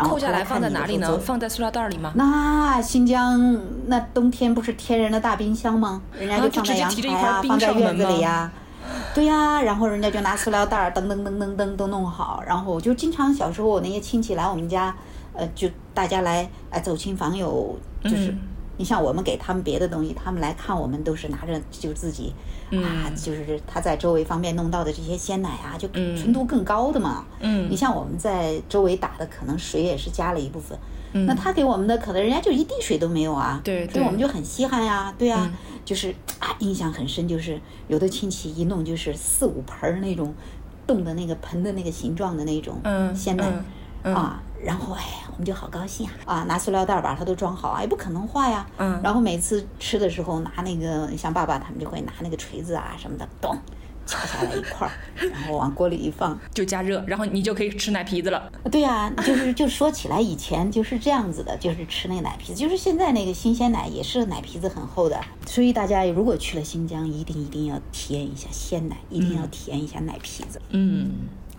[0.00, 1.18] 然后扣下来放在哪里呢？
[1.18, 2.12] 放在塑料袋里吗？
[2.14, 6.00] 那新疆那冬天不是天然的大冰箱吗？
[6.18, 8.50] 人家啊就就放在阳台啊，放在院子里呀、
[9.14, 14.94] 对呀、然后人家就拿塑料袋儿噔噔噔噔噔都弄好，然后我就经常小时候我那些亲戚来我们家，
[15.34, 18.38] 呃，就大家来哎走亲访友，就是、嗯
[18.80, 22.32] 你像我们给他们别的东西，他们来看我们都是拿着就自己、
[22.70, 27.26] 嗯啊，就是他在周围方便弄到的这些鲜奶啊，就嗯纯度更高的嘛。
[27.40, 30.78] 嗯你像我们在周围打的，可能水也是加了一部分。
[31.12, 35.52] 嗯那他给我们的可能人家就一滴水都没有啊，对对所以我们就很稀罕呀，对呀、嗯
[35.84, 40.32] 就是啊，印象很深，就是有的亲戚一弄就是四五盆儿那种
[40.86, 43.44] 冻的那个盆的那个形状的那种嗯鲜奶、
[44.04, 45.02] 啊，然后哎，
[45.32, 49.00] 我们就好高兴啊啊，拿塑料袋儿把它都装好啊，也不可能坏呀，嗯。
[49.02, 53.56] 然后每次吃的时候拿那个像爸爸他们就会拿那个锤子啊什么的，咚
[54.06, 54.92] 敲下来一块儿，
[55.30, 58.50] 然后往锅里一放，就加热，然后你就可以吃奶皮子了。
[58.70, 70.60] 对呀、就是就说起来，以前就是这样子的，就是吃那个奶皮子，就是现在那个新鲜奶也是奶皮子很厚的，所以大家如果去了新疆，一定一定要体验一下鲜奶，一定要体验一下奶皮子。
[70.70, 71.12] 嗯，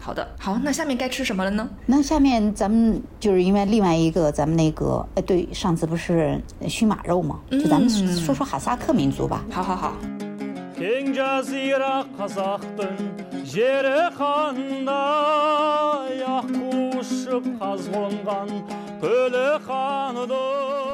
[0.04, 1.70] 好的，好，那下面该吃什么了呢？
[1.86, 7.40] 那下面咱们就是因为另外一个咱们那个，哎，对，上次不是熏马肉吗？
[7.52, 9.46] 就咱们嗯说说哈萨克民族吧。
[9.52, 9.94] 好好好，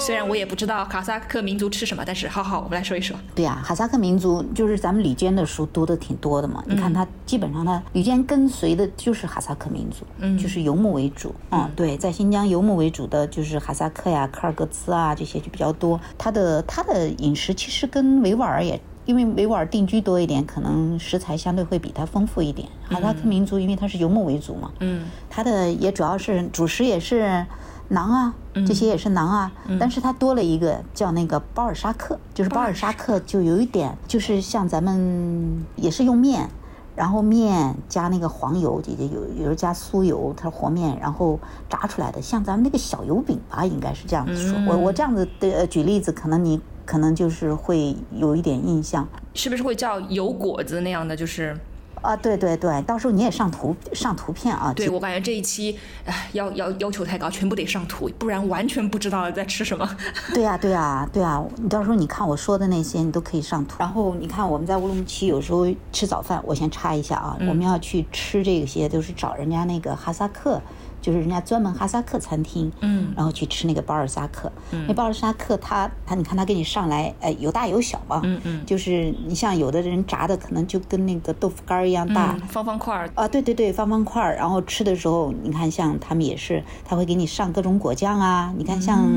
[0.07, 3.13] 虽然我也不知道哈萨克民族吃什么，但是好好，我们来说一说。
[3.35, 6.63] 对呀，哈萨克民族就是咱们李娟的书读的挺多的嘛。
[6.65, 11.35] 你看他基本上，他李娟跟随的就是哈萨克民族，嗯，就是游牧为主。
[11.51, 15.99] 嗯，对，在新疆游牧为主的就是哈萨克呀、科尔克孜啊这些就比较多。
[16.17, 22.65] 他的他的饮食其实跟维吾尔也，因为维吾尔定居多一点，可能食材相对会比它丰富一点。
[22.89, 27.45] 哈萨克民族因为它是游牧为主嘛，嗯，它的也主要是主食也是。
[27.89, 28.33] 馕啊，
[28.65, 36.49] 这些也是馕啊，但是它多了一个叫那个包尔沙克，就是包尔沙克就有一点就是像咱们也是用面。
[36.95, 44.59] 然后面加那个黄油，姐姐有有时候加酥油，它是和面，然后炸出来的，像咱们那个小油饼吧，应该是这样子说。
[44.67, 49.07] 我我这样子的呃举例子，可能你可能就是会有一点印象。
[49.35, 51.15] 是不是会叫油果子那样的？
[51.15, 51.55] 就是
[52.01, 54.73] 啊，对对对，到时候你也上图上图片啊。
[54.75, 59.87] 对我感觉这一期，哎，要要要求太高，全部得上图，不然完全不知道在吃什么。
[60.33, 63.75] 对呀、对呀、对呀、你到时候你看我说的那些，你都可以上图。
[63.79, 70.61] 然后你看我们在乌鲁木齐有时候吃早饭，我先插一下啊，我们要去吃这些，都是找人家那个哈萨克，
[71.01, 73.13] 就是人家专门哈萨克餐厅，嗯。
[73.15, 74.51] 然后去吃那个巴尔萨克。
[74.87, 78.65] 那巴尔萨克它它你看它给你上来，哎，有大有小嘛，嗯嗯。
[78.65, 89.07] 就是你像有的人炸的可能就跟那个豆腐干儿一样大，嗯，方方块儿，啊，对对对，方方块儿，然后吃的时候，你看像他们也是，他会给你上各种果酱啊，你看像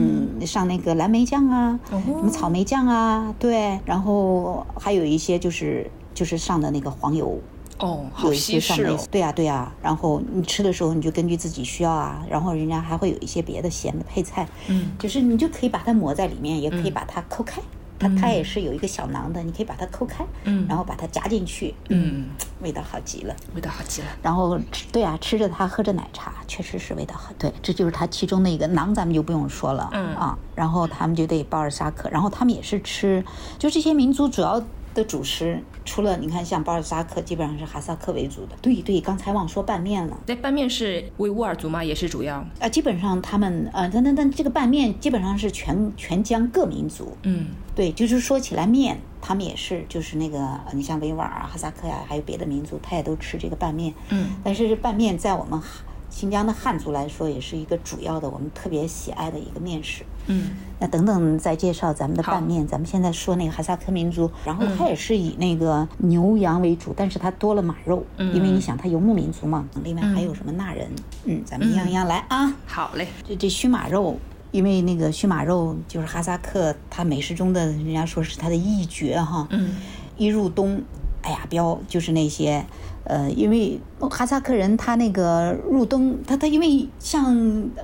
[0.46, 2.00] 上那个蓝莓酱啊，哦。
[2.06, 7.38] 什么草莓酱啊，对，然后还有一些就是就是上的那个黄油，
[7.80, 9.08] 哦，有好一些上的西式哦。
[9.10, 17.60] 对呀、对呀、然后你吃的时候你就根据自己需要啊，然后人家还会有一些别的咸的配菜，嗯，就是你就可以把它抹在里面，也可以把它抠开。
[18.02, 22.30] 它它也是有一个小囊的，你可以把它抠开，嗯然后把它夹进去，嗯，
[22.62, 23.36] 味道好极了。
[23.54, 24.08] 味道好极了。
[24.22, 27.30] 然后吃对啊，吃着它喝着奶茶，确实是味道好。
[27.38, 33.22] 对，这就是它其中的一个囊，咱们就不用说了，嗯啊，然后他们就得包尔沙克，然后他们也是吃，
[33.58, 34.62] 就这些民族主要
[34.94, 38.56] 的主食，除了你看像巴尔扎克，基本上是哈萨克为主的。
[38.60, 40.18] 对对，刚才忘说拌面了。
[40.26, 41.82] 那拌面是维吾尔族吗？
[41.82, 42.44] 也是主要。
[42.58, 53.94] 啊，基本上他们呃，但但但这个拌面基本上是全全疆各民族，嗯对，就是说起来面，他们也是，就是那个，呃你像维吾尔啊、哈萨克呀、还有别的民族，他也都吃这个拌面。
[54.10, 60.04] 嗯但是拌面在我们汉新疆的汉族来说，也是一个主要的，我们特别喜爱的一个面食。
[60.26, 69.68] 嗯那等等再介绍咱们的拌面，咱们现在说那个哈萨克民族，然后它也是以那个牛羊为主，但是它多了马肉，嗯因为你想它游牧民族嘛。
[69.84, 70.88] 另外还有什么纳人，
[71.24, 72.54] 嗯，咱们一样一样来啊。
[72.66, 73.08] 好嘞。
[73.26, 74.18] 这这须马肉，
[74.50, 79.46] 因为那个驯马肉就是哈萨克，它美食中的人家说是它的一绝哈。
[79.50, 79.76] 嗯
[80.16, 80.82] 一入冬，
[81.22, 82.64] 哎呀，标就是那些，
[83.04, 87.34] 呃，因为哈萨克人他那个入冬，他他因为像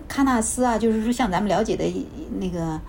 [0.09, 1.85] 喀纳斯啊，就是说像咱们了解的
[2.39, 2.81] 那个。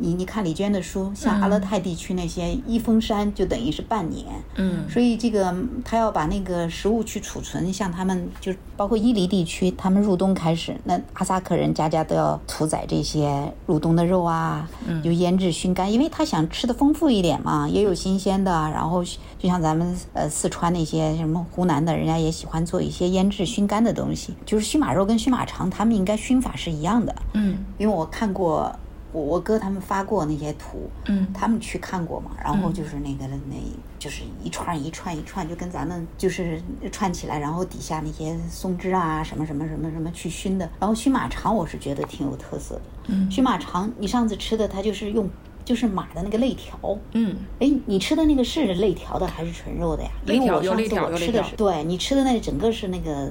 [0.00, 4.24] 你你看李娟的书，像阿勒泰地区那些一封山就等于是半年，
[4.56, 14.68] 嗯，所以这个他要把那个食物去储存，像他们就包括伊犁地区，他们入冬开始，那阿萨克人家家都要屠宰这些入冬的肉啊，
[15.02, 28.74] 就腌制熏干，因为他想吃的丰富一点嘛，也有新鲜的，然后就像咱们呃四川那些什么湖南的，人家也喜欢做一些腌制熏干的东西，就是熏马肉跟熏马肠，他们应该熏法是一样的，嗯，因为我看过。
[29.14, 33.56] 我我哥他们发过那些图，嗯他们去看过嘛，然后就是那个那
[33.96, 36.60] 就是一串一串一串，就跟咱们就是
[36.90, 40.68] 串起来，然后底下那些松枝啊什么什么什么什么去熏的。
[40.80, 45.30] 然后熏马肠我是觉得挺有特色的，嗯熏马肠你上次吃的它就是用
[45.64, 46.76] 就是马的那个肋条，
[47.12, 50.10] 嗯，哎，你吃的那个是肋条的还是纯肉的呀？
[50.26, 53.30] 肋条因为我上次我吃的是，对你吃的那整个是那个。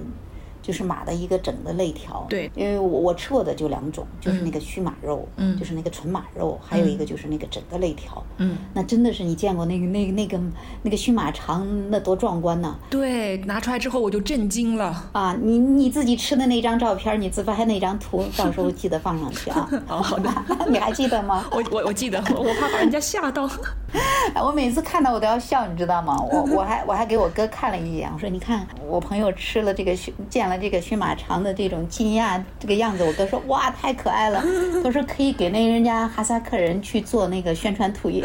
[0.63, 10.39] 就是马的一个整的肋条，对因为我我吃过的就两种，就是那个须马肉，嗯就是那个纯马肉，还有一个就是那个整个肋条，嗯，那真的是你见过那个那个那个
[10.81, 12.73] 那个驯马肠那多壮观呐！
[12.89, 15.09] 对，拿出来之后我就震惊了。
[15.11, 19.69] 啊，你你自己吃的那张照片，你自拍那张图，到时候记得放上去啊。
[19.85, 20.29] 好 好的，
[20.69, 21.45] 你还记得吗？
[21.51, 23.49] 我我我记得，我我怕把人家吓到。
[24.43, 26.17] 我每次看到我都要笑，你知道吗？
[26.31, 34.43] 我 我还我还给我哥看了一眼，我说你看我朋友吃了这个熏见了这个驯马肠的这种惊讶这个样子，我哥说哇太可爱了，
[34.83, 38.23] 他说可以给那人家哈萨克人去做那个宣传图页。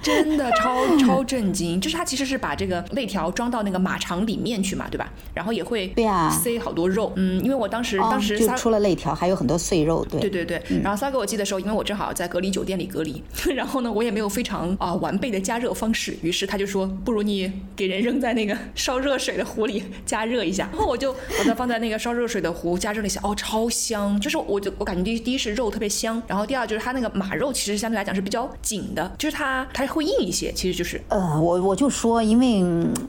[0.00, 5.10] 真的超超震惊，就是他其实是把这个肋条装到那个马肠里面去嘛，对吧？
[5.34, 7.12] 然后也会对呀塞好多肉。
[7.16, 13.22] 嗯，因为我当时、当时哦就撒除了肋条，还有很多碎肉，对对对对，然后撒给我寄的时候，因为我正好在隔离酒店里隔离，
[13.54, 32.60] 然后呢，我也没有非常啊、完备的加热方式，于是他就说，不如你给人扔在那个烧热水的壶里加热一下，然后我就把它放在那个烧热水的壶加热了一下，哦，超香，就是我就我感觉第一第一是肉特别香，然后第二就是它那个马肉其实相对来讲是比较紧的，就是它它会硬一些，其实就是呃，我我就说，因为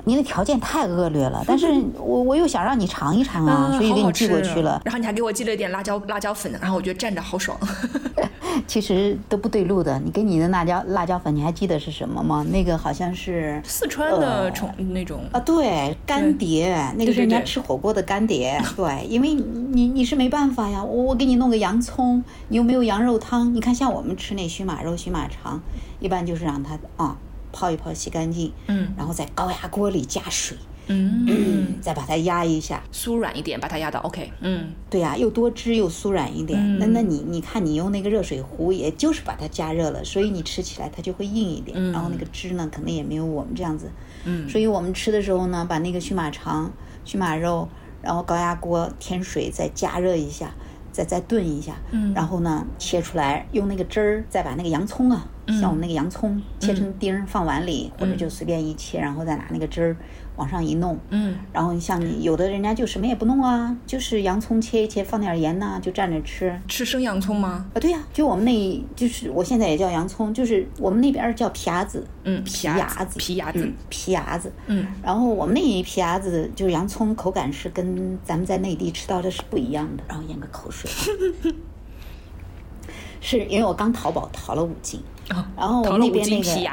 [0.06, 1.68] 您的条件太恶劣了，但是
[2.00, 4.82] 我我又想让你尝一尝啊，所以给你寄过吃去了。
[4.86, 7.58] 然后你还给我寄了一点辣椒辣椒粉，然后我觉得蘸着好爽。
[8.68, 10.00] 其实都不对路的。
[10.00, 12.46] 你给你的辣椒辣椒粉，你还记得是什么吗？
[12.50, 18.62] 那个好像是四川的宠、那种啊，对，干碟，那个是人家吃火锅的干碟。
[18.76, 23.54] 对，因为你你你是没办法呀，我我给你弄个洋葱，你又没有羊肉汤。
[23.54, 25.62] 你看，像我们吃那须马肉、须马肠，
[26.00, 27.18] 一般就是让它啊
[27.52, 32.84] 泡一泡，洗干净，嗯然后在高压锅里加水，嗯嗯，再把它压一下。
[32.92, 36.80] 酥软一点，把它压到 OK，嗯对呀、又多汁又酥软一点。
[36.80, 41.92] 那那你你看，你用那个热水壶，也就是把它加热了，所以你吃起来它就会硬一点。
[41.92, 43.90] 然后那个汁呢，可能也没有我们这样子。
[44.26, 46.72] 嗯所以我们吃的时候呢，把那个驯马肠、
[47.06, 47.68] 驯马肉，
[48.02, 50.54] 然后高压锅添水，再加热一下。
[50.92, 55.28] 再再炖一下，嗯然后呢切出来，用那个汁儿再把那个洋葱啊，
[55.60, 59.96] 像我们那个洋葱切成丁儿放碗里，或者就随便一切，然后再拿那个汁儿
[60.36, 66.60] 往上一弄，嗯然后你像你有的人家就什么也不弄啊，就是洋葱切一切，放点盐呐、就蘸着吃。
[66.68, 67.66] 吃生洋葱吗？
[67.74, 80.04] 啊，对呀、就我们那，就是我现在也叫洋葱，就是我们那边儿叫皮牙子，嗯，皮牙牙子，皮牙子嗯，皮牙子，嗯然后我们那一皮牙子就是洋葱，口感是跟咱们在内地吃到的是不一样的。
[80.08, 81.54] 然后咽个口水啊，
[83.22, 85.00] 是因为我刚淘宝淘了五斤，
[85.30, 86.68] 哦然后我们那边那个皮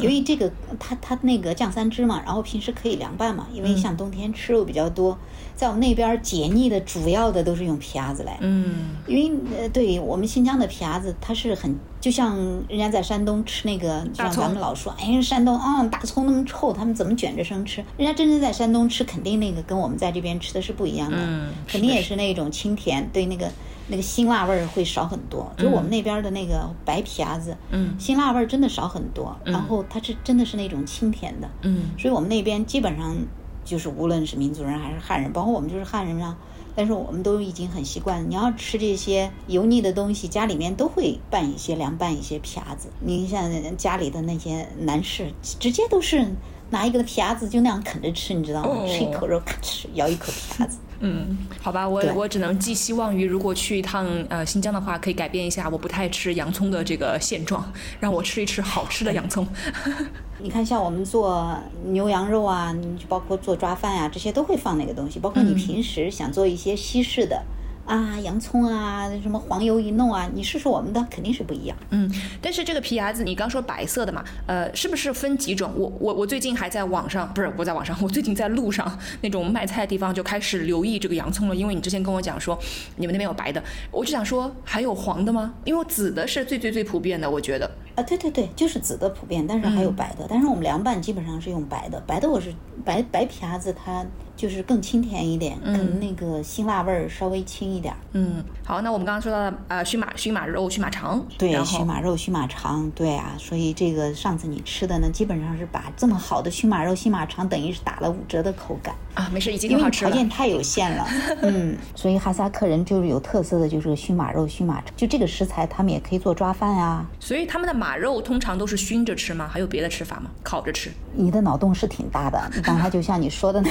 [0.00, 5.16] 因为这个它它那个酱三汁嘛，然后平时可以凉拌嘛，因为像冬天吃肉比较多，
[5.54, 8.96] 在我们那边解腻的主要的都是用皮牙子来，嗯。
[9.06, 12.36] 因为呃，对我们新疆的皮牙子，它是很就像
[12.68, 17.82] 人家在山东吃那个，就像咱们老说，哎，山东啊、大葱那么臭，他们怎么卷着生吃？
[17.96, 23.50] 人家真正在山东吃，肯定那个跟我们在这边吃的是不一样的，嗯肯定也是那种清甜，对那个
[23.88, 25.52] 那个辛辣味儿会少很多。
[25.56, 33.16] 就我们那边的那个白皮鸭子，嗯辛辣味儿真的少很多，然后它是真的是那种清甜的，嗯所以我们那边基本上
[33.64, 36.36] 就是无论是民族人还是汉人，包括我们就是汉人啊，
[36.74, 38.28] 但是我们都已经很习惯。
[38.30, 42.88] 你要吃这些油腻的东西，家里面都会拌一些凉拌一些皮鸭子。
[43.00, 46.26] 你像家里的那些男士，直接都是
[46.70, 48.68] 拿一个皮鸭子就那样啃着吃，你知道吗？
[48.68, 50.78] 哦吃一口肉，咔哧咬一口皮鸭子。
[51.00, 57.70] 嗯，好吧，我我只能寄希望于，如果去一趟呃新疆的话，可以改变一下我不太吃洋葱的这个现状，
[58.00, 59.46] 让我吃一吃好吃的洋葱。
[60.38, 65.18] 你看，像我们做牛羊肉啊，你就包括做抓饭呀、这些都会放那个东西。
[65.18, 67.42] 包括你平时想做一些西式的，
[67.86, 71.76] 啊，洋葱啊，什么黄油一弄啊，你试试我们的，肯定是不一样。
[71.90, 72.12] 嗯，
[72.42, 75.72] 但是这个皮牙子，你刚说白色的嘛，呃，是不是分几种？
[75.76, 82.58] 我我我最近还在网上，不是我在网上，我最近在路上那种卖菜的地方就开始留意这个洋葱了，因为你之前跟我讲说
[82.96, 83.62] 你们那边有白的，
[83.92, 85.54] 我就想说还有黄的吗？
[85.64, 87.70] 因为紫的是最最最普遍的，我觉得。
[87.94, 92.52] 啊，对对对，就是紫的普遍，但是还有白的，但是我们凉拌基本上是用白的，白的我是
[92.84, 94.04] 白白皮牙子它。
[94.36, 97.94] 就是更清甜一点，可能那个辛辣味儿稍微轻一点。
[98.12, 109.30] 嗯，好，那我们刚刚说到的呃熏马熏马肉、熏马肠，对，熏马肉、熏马肠，对啊，所以这个上次你吃的呢，基本上是把这么好的熏马肉、熏马肠，等于是打了五折的口感啊。
[109.32, 111.06] 没事，已经因为条件太有限了。
[111.42, 117.06] 嗯，所以哈萨克人就是有特色的就是熏马肉、熏马肠，就这个食材他们也可以做抓饭啊。
[117.18, 119.48] 所以他们的马肉通常都是熏着吃吗？
[119.50, 120.30] 还有别的吃法吗？
[120.42, 120.90] 烤着吃？
[121.14, 123.70] 你的脑洞是挺大的，刚才就像你说的那。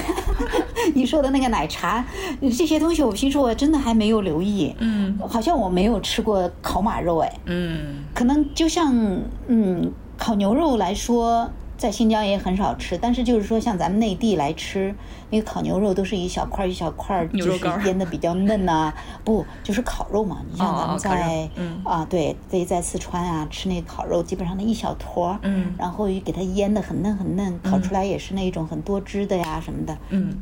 [0.94, 2.04] 你说的那个奶茶，
[2.40, 4.74] 这些东西我平时我真的还没有留意。
[4.78, 7.32] 嗯，好像我没有吃过烤马肉哎。
[7.46, 8.94] 嗯，可能就像
[9.48, 12.96] 嗯烤牛肉来说，在新疆也很少吃。
[12.98, 14.94] 但是就是说，像咱们内地来吃
[15.30, 18.92] 那个烤牛肉，都是一小块一小块，就是腌的比较嫩呐。
[19.24, 20.38] 不，就是烤肉嘛。
[20.50, 21.48] 你像咱们在
[21.84, 29.96] 啊，对，在在四川啊吃那烤肉，基本上那一小坨，嗯，然后给它腌的很嫩很嫩，烤出来也是那一种很多汁的呀什么的。
[30.10, 30.36] 嗯。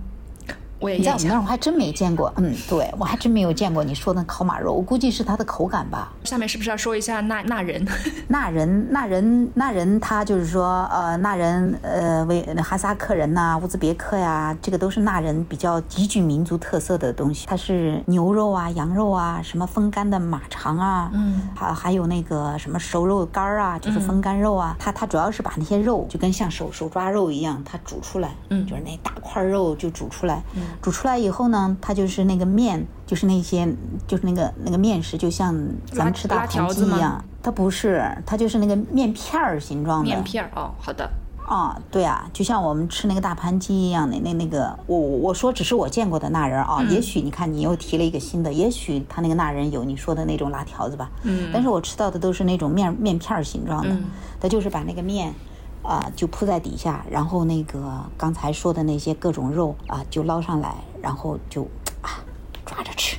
[0.92, 6.12] 你在我们那儿我还真没见过，嗯，对我还真没有见过你说的烤马肉，我估计是它的口感吧。
[6.24, 7.86] 下面是不是要说一下那 那人？
[8.28, 17.46] 那人那人那人他就是说，呃，那人呃为哈萨克人呐、乌兹别克呀，这个都是那人比较极具民族特色的东西。
[17.46, 24.76] 它是牛肉啊、羊肉啊、什么风干的马肠啊，嗯，还还有那个什么熟肉干儿啊，就是风干肉啊。
[24.78, 30.62] 它它主要是把那些肉就跟像手手抓肉一样，它煮出来，嗯，就是那大块肉就煮出来，嗯。
[30.82, 33.66] 煮出来以后呢，它就是那个面，就是那些，
[34.06, 35.54] 就是那个那个面食，就像
[35.92, 37.24] 咱们吃大盘鸡一样。
[37.42, 40.04] 它不是，它就是那个面片儿形状的。
[40.04, 41.08] 面片儿哦，好的。
[41.46, 51.10] 啊，对啊，就像我们吃那个大盘鸡一样的，那那个，我我说只是我见过的那人啊，也许你看你又提了一个新的，也许他那个那人有你说的那种辣条子吧。
[51.22, 51.50] 嗯。
[51.52, 53.94] 但是我吃到的都是那种面面片儿形状的，
[54.40, 55.34] 它就是把那个面。
[55.84, 61.62] 啊，就铺在底下，然后那个刚才说的那些各种肉啊，就捞上来，然后就
[62.00, 62.24] 啊
[62.64, 63.18] 抓着吃，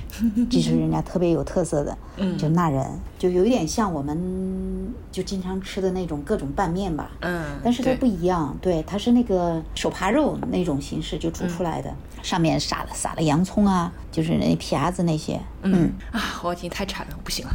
[0.49, 1.95] 这是人家特别有特色的，
[2.38, 2.84] 就那人
[3.20, 11.93] 就有一点像我们就经常吃的那种各种拌面吧，嗯，但是它不一样，对，它是那个手扒肉那种形式就煮出来的，
[12.24, 17.53] 上面撒了撒了洋葱啊，就是那皮牙子那些，嗯啊，我已经太馋了，不行了，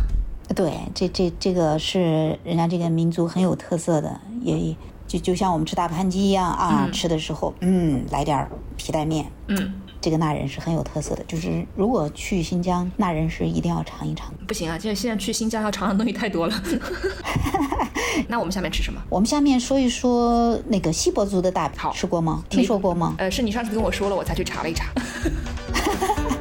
[0.55, 4.77] 对，这这这个是人家这个民族很有特色的，也。
[5.11, 11.25] 就就像我们吃大盘鸡一样啊，吃的时候，嗯，来点皮带面，嗯，这个那人是很有特色的。
[11.25, 14.33] 就是如果去新疆，那人是一定要尝一尝。
[14.47, 16.55] 不行啊，现在现在去新疆要尝的东西太多了。
[18.29, 19.03] 那我们下面吃什么？
[19.09, 22.45] 我们下面说一说那个锡伯族的大饼，吃过吗？
[22.49, 23.17] 听说过吗？
[23.19, 24.93] 呃，是你上次跟我说了，我才去查了一查。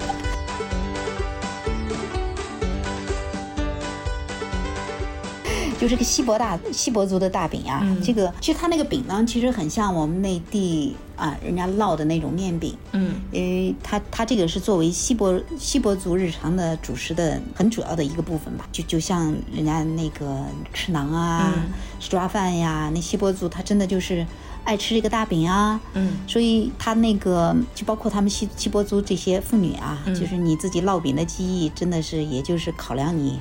[5.79, 21.53] 就是个锡伯大锡伯族的大饼呀，这个其实它那个饼呢，其实很像我们内地啊人家烙的那种面饼，嗯，因为它它这个是作为锡伯锡伯族日常的主食的很主要的一个部分吧，就就像人家那个吃馕啊、
[21.99, 24.25] 吃抓饭呀，那锡伯族他真的就是。
[24.63, 33.39] 爱吃这个大饼啊，嗯，所以他那个就包括他们西西伯族这些妇女啊，就是你自己烙饼的技艺，真的是也就是考量你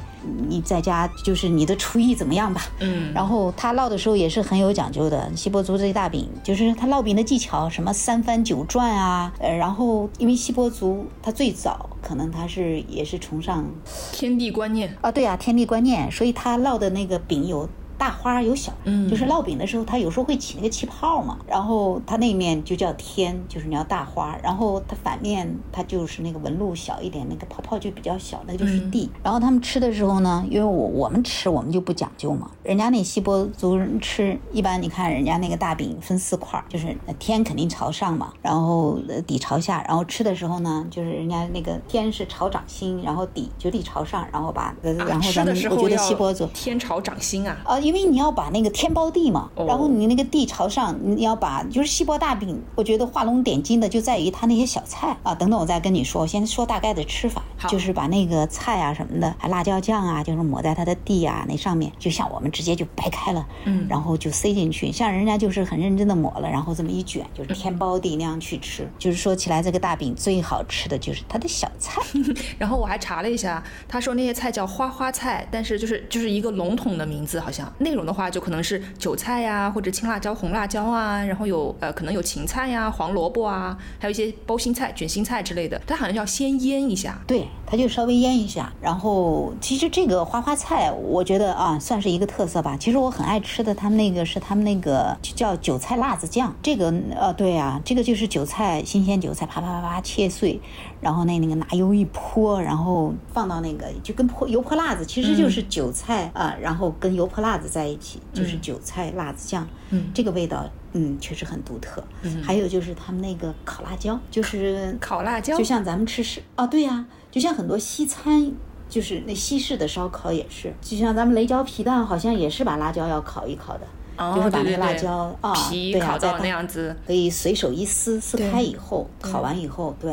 [0.48, 5.30] 你在家就是你的厨艺怎么样吧，嗯，然后他烙的时候也是很有讲究的。
[5.36, 13.64] 西伯族这大饼就是他烙饼的技巧，什么三翻九转啊，呃，然后因为西伯族他最早可能他是也是崇尚
[14.12, 17.68] 天地观念啊，对啊，天地观念，所以他烙的那个饼有。
[17.98, 29.10] 大花有小，嗯，就是烙饼的时候，它有时候会起那个气泡嘛，然后它那面就叫天，就是你要大花，然后它反面它就是那个纹路小一点，那个泡泡就比较小，那个就是地。
[29.22, 38.96] 然后他们吃的时候呢，因为我我们吃我们就不讲究嘛，人家那锡伯族人吃，一般你看人家那个大饼分四块，就是天肯定朝上嘛，然后
[39.26, 47.80] 底朝下，然后吃的时候呢，就是人家那个天是朝掌心，然后底就底朝上，然后把然后咱们我觉得锡伯族天朝掌心啊，啊。
[47.88, 57.42] 因为你要把那个天包地嘛，然后你那个地朝上，你要把就是锡箔大饼，我觉得画龙点睛的就在于它那些小菜啊等等，我再跟你说，我先说大概的吃法。
[57.68, 68.88] 就是把那个菜啊什么的，还辣椒酱啊，就是抹在它的地啊那上面，就像我们直接就掰开了，嗯然后就塞进去，像人家就是很认真的抹了，然后这么一卷，嗯就是天包地那样去吃。
[68.96, 72.00] 就是说起来，这个大饼最好吃的就是它的小菜，
[72.58, 87.18] 然后我还查了一下，他说那些菜叫花花菜，但是就是就是一个笼统的名字，好像内容的话就可能是韭菜呀、或者青辣椒、红辣椒啊，然后有呃可能有芹菜呀、黄萝卜啊，还有一些包心菜、卷心菜之类的，它好像要先腌一下。
[87.26, 88.72] 对，它就稍微腌一下。
[88.80, 92.76] 然后其实这个花花菜，我觉得啊，算是一个特色吧。
[92.78, 96.54] 其实我很爱吃的，他们那个是他们那个叫韭菜辣子酱。
[96.62, 100.60] 这个呃，对啊，这个就是韭菜，新鲜韭菜，啪啪啪啪切碎，
[101.00, 109.66] 然后那那个拿油一泼，然后放到那个就跟泼油泼辣子，其实就是韭菜啊、然后跟油泼辣子在一起，就是韭菜辣子酱。
[109.90, 110.68] 嗯这个味道。
[110.94, 112.02] 嗯，确实很独特。
[112.22, 118.50] 嗯，还有就是他们那个烤辣椒，就是烤辣椒就像咱们吃是啊，对呀、就像很多西餐，
[118.88, 123.86] 就是那西式的烧烤也是，就像咱们雷椒皮蛋，好像也是把辣椒要烤一烤的，
[124.16, 130.10] 哦就是把那个辣椒啊，皮对、烤到那样子，可以随手一撕，撕开以后，烤完以后，对。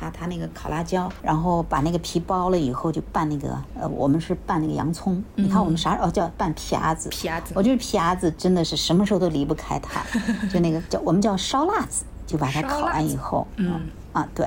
[0.00, 5.22] 它它那个烤辣椒，然后把那个皮剥了以后，就拌那个呃，我们是拌那个洋葱。
[5.34, 7.38] 你看我们啥哦叫拌皮鸭子，皮鸭。
[7.40, 7.52] 子。
[7.54, 10.02] 我觉得皮鸭子真的是什么时候都离不开它，
[10.48, 13.80] 就那个叫我们叫烧辣子，就把它烤完以后，嗯。
[14.12, 14.44] 啊对，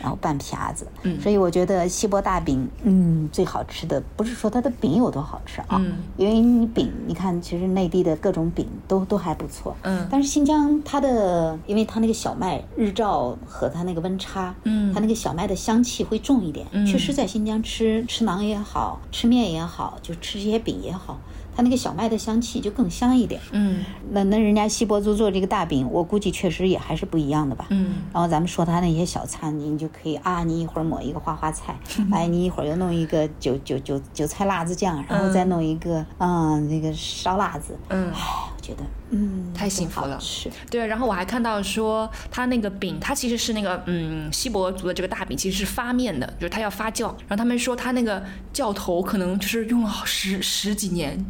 [0.00, 0.86] 然后拌皮鸭子，
[1.20, 5.94] 所以我觉得锡箔大饼，嗯，最好吃的不是说它的饼有多好吃啊，嗯。
[6.16, 10.06] 因为你饼，你看其实内地的各种饼都都还不错，嗯。
[10.10, 14.92] 但是新疆它的，因为它那个小麦日照和它那个温差，嗯。
[14.92, 16.66] 它那个小麦的香气会重一点。
[16.72, 16.84] 嗯。
[16.86, 21.18] 确实，在新疆吃吃馕也好吃面也好，就吃这些饼也好，
[21.54, 23.40] 它那个小麦的香气就更香一点。
[23.52, 27.66] 嗯那那人家锡伯族做这个大饼，我估计确实也还是不一样的吧。
[27.70, 31.76] 嗯然后咱们说他那些小餐，你就可以啊，你一会儿抹一个花花菜，
[32.12, 38.10] 哎，你一会儿又弄一个韭韭韭韭菜辣子酱，然后再弄一个嗯那个烧辣子，嗯。
[38.12, 38.18] 哎，
[38.56, 38.82] 我觉得
[39.12, 40.50] 嗯太幸福了真好吃。
[40.70, 47.06] 对，然后我还看到说，它那个饼，它其实是那个嗯，锡伯族的这个大饼其实是发面的，就是它要发酵。
[47.28, 51.24] 然后他们说它那个酵头可能就是用了十 十几年，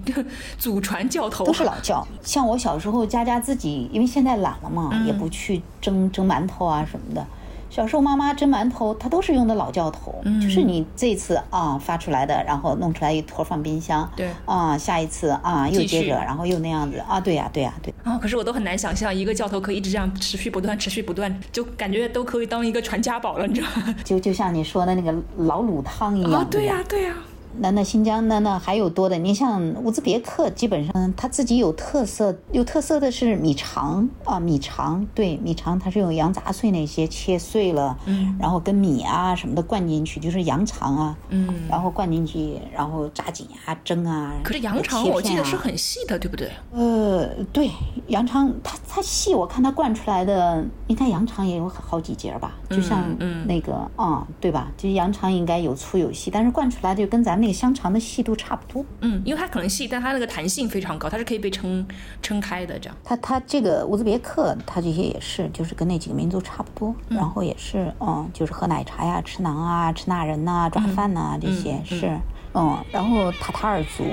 [0.57, 7.27] 祖传酵头都是老酵，像我小时候，佳佳自己，因为现在懒了嘛，嗯也不去蒸蒸馒头啊什么的。
[7.75, 10.39] 小时候妈妈蒸馒头，她都是用的老窖头，嗯。
[10.39, 14.29] 就是你这次啊发出来的，然后弄出来一坨放冰箱，对。
[14.45, 17.95] 啊，下一次啊又接着，然后又那样子啊，对呀、对呀、对。
[18.05, 23.95] 啊、可是我都很难想象一个教头可以一直这样持续不断、持续不断，就感觉都可以当一个传家宝了，你知道吗？
[24.05, 27.15] 就就像你说的那个老卤汤一样，啊，对吧呀、对呀、
[27.59, 41.49] 那那新疆那那还有多的，你像乌兹别克，基本上它自己有特色，有特色的是米肠啊，米肠对米肠，它是用羊杂碎那些切碎了，嗯，然后跟米啊什么的灌进去，就是羊肠啊，嗯。
[41.69, 44.35] 然后灌进去，然后炸紧啊蒸啊。
[44.43, 46.51] 可是羊肠切我记得是很细的，对不对？
[46.73, 47.71] 呃，对，
[48.09, 54.71] 羊肠它它细，我看它灌出来的，应该羊肠也有好几节吧，就像嗯那个啊、对吧？
[54.77, 58.83] 就是羊肠应该有粗有细，但是灌出来就跟咱们那个香肠的细度差不多。
[59.01, 61.87] 嗯，因为它可能细，但它那个弹性非常高，它是可以被撑
[62.23, 62.97] 撑开的，这样。
[63.05, 72.19] 它它这个乌兹别克，它这些也是，就是跟那几个民族差不多，然后也是，嗯，就是喝奶茶呀、吃馕啊、吃那人呐、抓饭呐、这些是，
[72.55, 74.05] 嗯，然后塔塔尔族，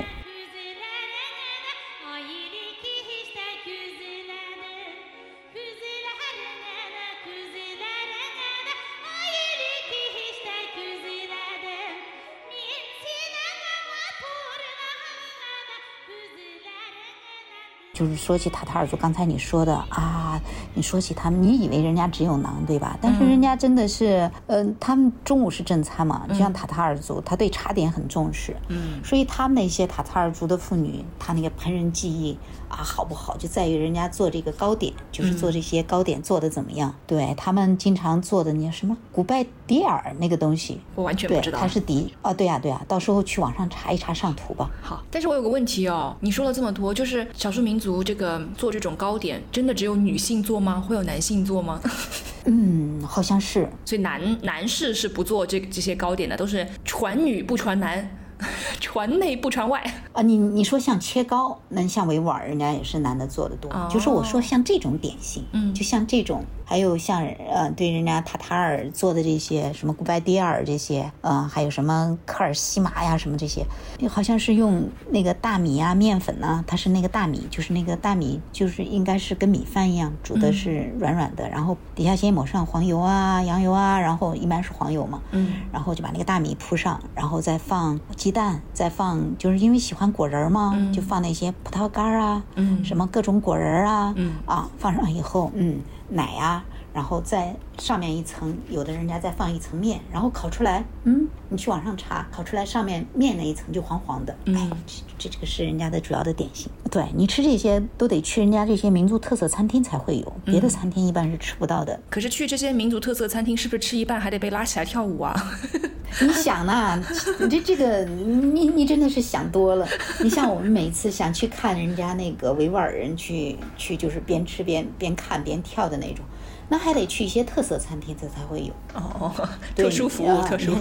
[18.00, 20.39] 就是说起塔塔尔族，刚才你说的啊，
[20.74, 22.97] 你说起他们，你以为人家只有馕，对吧？
[23.02, 32.38] 但是人家真的是，嗯、他们中午是正餐嘛，就像塔塔尔族，他对茶点很重视，嗯，所以他们那些塔塔尔族的妇女，她那个烹饪技艺
[32.70, 36.95] 啊好不好，就在于人家做这个糕点，就是做这些糕点做的怎么样。
[37.05, 41.59] 对他们经常做的那什么古拜迪尔那个东西，我完全不，知道。
[41.59, 44.70] 它是迪啊，对呀、对呀、到时候去网上查一查上图吧。
[44.82, 50.80] 好，但是我有个问题哦，你说了这么多，就是少数民族这个做这种糕点，真的只有女性做吗？
[50.80, 51.82] 会有男性做吗？
[52.45, 53.70] 嗯，好像是。
[53.86, 58.09] 所以男男士是不做这这些糕点的，都是传女不传男，
[58.79, 59.83] 传内不传外。
[60.13, 63.69] 啊，你你说像切糕，那像维吾尔人家也是男的做的多。
[63.89, 73.65] 就是我说像这种点心，嗯就像这种，还有像呃，对人家塔塔尔做的这些什么古拜迪尔这些，呃，还有什么科尔西玛呀什么这些，
[74.09, 92.84] 好像是用那个大米啊面粉呢，它是那个大米，就是那个大米就是应该是跟米饭一样煮的是软软的，然后底下先抹上黄油啊、羊油啊，然后一般是黄油嘛，嗯，然后就把那个大米铺上，然后再放鸡蛋，再放就是因为喜欢果仁儿嘛，就放那些葡萄干啊，嗯。
[92.84, 94.36] 什么各种果仁啊，嗯。
[94.45, 96.63] 啊，放上以后，嗯，奶呀、
[96.93, 106.69] 然后在上面一层，有的人家再放一层面，然后烤出来，嗯，你去网上查，烤出来上面面那一层就黄黄的，哎，这这这个是人家的主要的点心。
[106.91, 111.99] 对你吃这些都得去人家这些民族特色餐厅才会有，别的餐厅一般是吃不到的。
[112.09, 115.35] 可是去这些民族特色餐厅，是不是吃一半还得被拉起来跳舞啊？
[116.21, 116.99] 你想呐，
[117.39, 119.87] 你这这个你你真的是想多了。
[120.23, 126.25] 你像我们每次想去看人家那个维吾尔人去去，就是边吃边边看边跳的那种，
[126.70, 128.74] 那还得去一些特色餐厅，这才会有。
[128.93, 129.32] 哦，
[129.76, 130.74] 对特殊服务，呃特殊。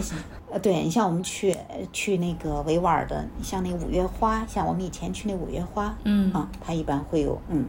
[0.50, 7.66] 呃，对你像我们去呃去那个维吾尔的，像那个五月花，像我们以前去那五月花，嗯啊，它一般会有，嗯，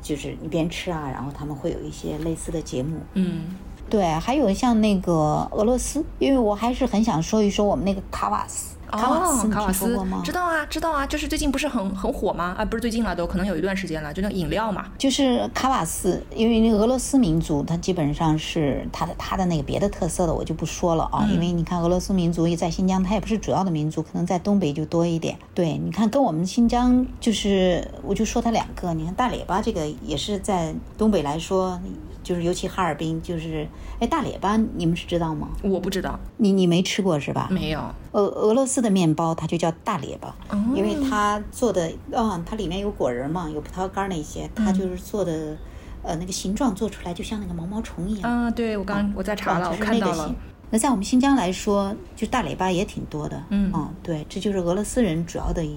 [0.00, 3.56] 就是一边吃啊，然后他们会有一些类似的节目，嗯
[3.90, 9.98] 对，还有像那个俄罗斯，因为我还是很想说一说我们那个卡瓦斯，卡瓦斯，哦，卡瓦斯？
[10.24, 12.54] 知道啊，知道啊，就是最近不是很很火吗？
[12.58, 14.86] 啊，不是最近了，都可能有一段时间了，就那饮料嘛。
[14.98, 21.26] 就是卡瓦斯，因为那个俄罗斯民族，它基本上是它的它的那个别的特色的，我就不说了啊。
[21.30, 25.36] 因为你看俄罗斯民族也在新疆，它也不是主要的民族，可能在东北就多一点。
[25.54, 31.80] 对，你看跟我们新疆就是，我就说它两个，你看大列巴这个也是在东北来说，
[32.26, 33.64] 就是尤其哈尔滨，就是
[34.00, 35.48] 哎大列巴你们是知道吗？
[35.62, 37.46] 我不知道，你你没吃过是吧？
[37.52, 37.80] 没有。
[38.10, 40.34] 俄俄罗斯的面包它就叫大列巴，
[40.74, 45.56] 因为它做的啊、它里面有果仁嘛，有葡萄干那些，它就是做的，
[46.02, 48.28] 呃，那个形状做出来就像那个毛毛虫一样。
[48.28, 50.34] 啊，对我刚我在查了，我看到了
[50.70, 53.40] 那在我们新疆来说，就大列巴也挺多的。
[53.50, 55.76] 嗯啊对，这就是俄罗斯人主要的一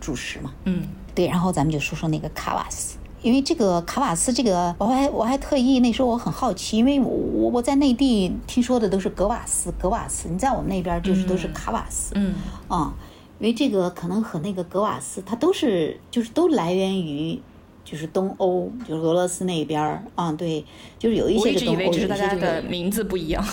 [0.00, 0.54] 主食嘛。
[0.64, 12.12] 嗯对，然后咱们就说说那个卡瓦斯，因为这个卡瓦斯这个，我还我还特意那时候我很好奇，因为我我我在内地听说的都是格瓦斯，格瓦斯，你在我们那边就是都是卡瓦斯。
[12.16, 12.34] 嗯
[12.68, 12.92] 啊，
[13.38, 17.40] 因为这个可能和那个格瓦斯，它都是就是都来源于
[17.84, 20.64] 就是东欧，就是俄罗斯那边儿啊，对，
[20.98, 23.44] 就是有一些是东欧，有为只是大家的名字不一样。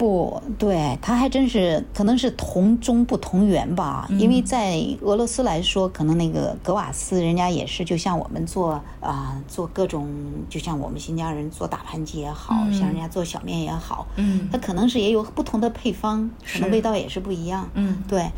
[0.00, 4.08] 不对，他还真是可能是同宗不同源吧。
[4.18, 10.08] 因为在俄罗斯来说，可能那个格瓦斯人家也是，就像我们做啊、做各种，
[10.48, 17.68] 就像我们新疆人做大盘鸡也好，像人家做小面也好，嗯他可能是也有不同的配方，可能味道也是不一样。
[17.74, 18.30] 嗯对，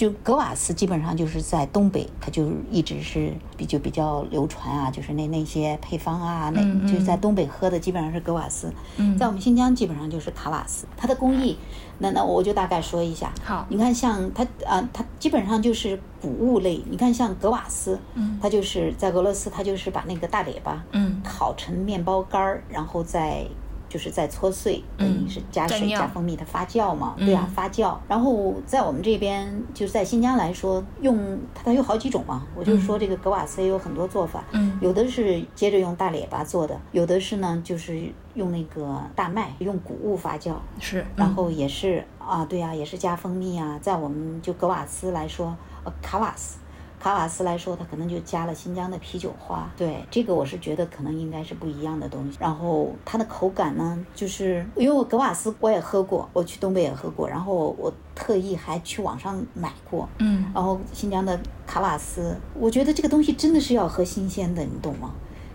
[0.00, 10.86] 就格瓦斯基本上就是在东北，它就一直是比就比较流传啊，就是那那些配方啊，那、嗯嗯就是在东北喝的基本上是格瓦斯，嗯在我们新疆基本上就是卡瓦斯。
[10.96, 11.54] 它的工艺，
[11.98, 13.30] 那那我就大概说一下。
[13.44, 16.82] 好你看像它啊、它基本上就是谷物类。
[16.88, 23.44] 你看像格瓦斯，嗯它就是在俄罗斯，它就是把那个大列巴，嗯烤成面包干儿，然后再
[23.90, 27.94] 就是在搓碎，等于是加水加蜂蜜，它发酵嘛，嗯对啊，发酵。
[28.08, 32.46] 然后在我们这边，就是在新疆来说，用它它有好几种嘛。
[32.54, 38.00] 我就是说这个格瓦斯也有很多做法，嗯有的是接着用大列巴做的，有的是呢就是
[38.34, 43.76] 用那个大麦，用谷物发酵，是，然后也是啊，对啊，也是加蜂蜜啊。
[43.82, 46.58] 在我们就格瓦斯来说，呃，卡瓦斯。
[47.00, 49.68] 卡瓦斯来说，它可能就加了新疆的啤酒花。
[49.76, 52.36] 对，这个我是觉得可能应该是不一样的东西。
[52.38, 60.06] 然后它的口感呢，就是因为我格瓦斯我也喝过，我去东北也喝过，然后我特意还去网上买过。
[60.18, 65.10] 嗯然后新疆的卡瓦斯，我觉得这个东西真的是要喝新鲜的，你懂吗？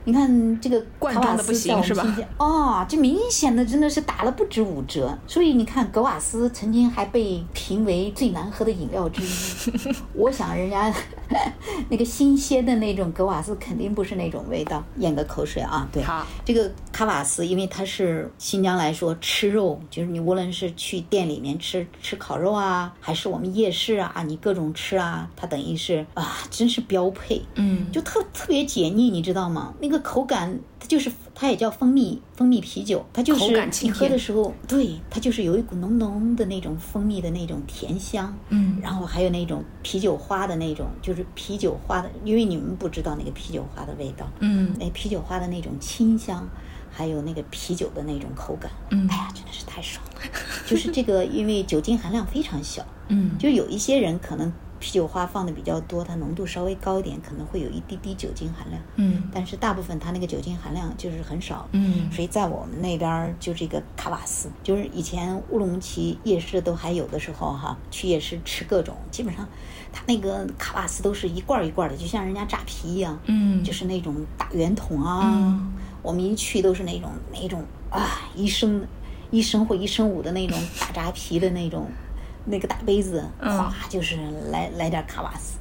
[0.05, 5.17] 你看这个卡瓦罐装的不斯行是吧哦，这明显的真的是打了不止五折。
[5.27, 9.95] 所以你看，格瓦斯曾经还被评为最难喝的饮料之一。
[10.13, 10.93] 我想人家
[11.89, 14.83] 那个新鲜的那种格瓦斯肯定不是那种味道。
[14.97, 27.41] 咽个口水啊，对，好这个卡瓦斯，因为它是新疆来说吃肉，就是你无论是去店里面吃吃烤肉啊，还是我们夜市啊，你各种吃啊，它等于是啊，真是标配。
[27.55, 29.73] 嗯就特特别解腻，你知道吗？
[29.81, 33.51] 那个口感，它就是它也叫蜂蜜蜂蜜啤酒，它就是
[33.83, 38.77] 你喝的时候，对，它就是有一股浓浓的那种蜂蜜的那种甜香，嗯。
[38.81, 44.75] 然后还有那种啤酒花的那种，就是啤酒花的，因为你们不知道那个啤酒花的味道，嗯。
[44.79, 46.47] 那啤酒花的那种清香，
[46.91, 49.07] 还有那个啤酒的那种口感，嗯。
[49.09, 50.11] 哎呀，真的是太爽了。
[50.65, 53.37] 就是这个，因为酒精含量非常小，嗯。
[53.37, 54.51] 就有一些人可能
[54.85, 58.79] 啤酒花放的比较多，它浓度稍微高一点，可能会有一滴滴酒精含量。
[58.97, 61.67] 嗯但是大部分它那个酒精含量就是很少。
[61.71, 69.47] 嗯所以在我们那边儿就这个卡瓦斯，就是以前乌鲁木齐夜市都还有的时候哈，去夜市吃各种，基本上
[69.91, 73.17] 它那个卡瓦斯都是一罐儿一罐儿的，就像人家扎皮一样。
[73.25, 75.73] 嗯就是那种大圆筒啊，嗯
[76.03, 78.85] 我们一去都是那种那种啊一升
[79.31, 81.89] 一升或一升五的那种大扎皮的那种
[82.45, 84.17] 那个大杯子，嗯咵就是
[84.51, 85.57] 来来点卡瓦斯，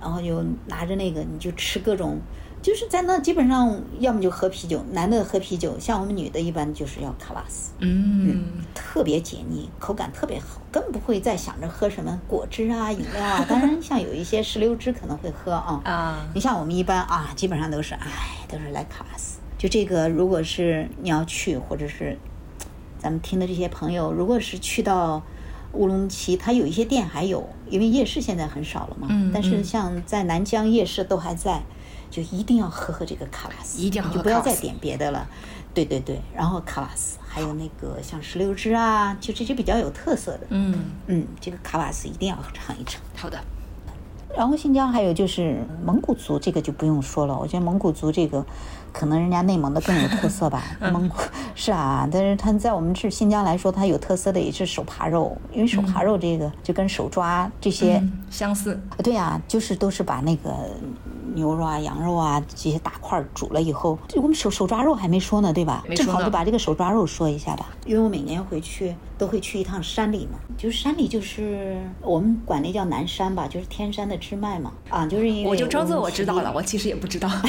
[0.00, 2.20] 然后就拿着那个你就吃各种。
[2.62, 8.42] 就是在那基本上，要么就喝啤酒，男的喝啤酒，像我们女的一般就是要卡瓦斯，嗯
[8.74, 13.44] 特别解腻，口感特别好，更不会再想着喝什么果汁啊、饮料啊。
[13.46, 18.08] 当然，像有一些石榴汁可能会喝啊，啊你像我们一般啊，基本上都是，哎，
[18.48, 19.40] 都是来卡瓦斯。
[19.58, 22.16] 就这个，如果是你要去，或者是
[22.98, 25.22] 咱们听的这些朋友，如果是去到
[25.74, 29.08] 乌鲁木齐，它有一些店还有，因为夜市现在很少了嘛。
[29.10, 31.62] 嗯但是嗯像在南疆夜市都还在，
[32.10, 35.28] 就一定要喝喝这个卡瓦斯，一定要喝你就不要再点别的了。
[35.74, 40.46] 对对对，然后卡瓦斯，还有那个像石榴汁啊，就这些比较有特色的。
[40.50, 40.72] 嗯，
[41.08, 43.02] 嗯，这个卡瓦斯一定要尝一尝。
[43.16, 43.36] 好的，
[44.36, 47.36] 然后新疆还有就是蒙古族，这个就不用说了。
[47.36, 48.46] 我觉得蒙古族这个，
[48.94, 50.62] 可能人家内蒙的更有特色吧。
[50.92, 51.16] 蒙古
[51.56, 60.50] 是啊，但是它在我们这新疆来说，它有特色的也是手扒肉，因为手扒肉这个就跟手抓这些，嗯相似，对呀、就是都是把那个
[61.34, 77.28] 牛肉啊、羊肉啊这些大块儿煮了以后，我们手手抓肉还没说呢，对吧正好就把这个手抓肉说一下吧，因为我每年回去都会去一趟山里嘛，就是山里就是我们管那叫南山吧，就是天山的支脉嘛，啊，就是因为我就装作我知道了，我其实也不知道。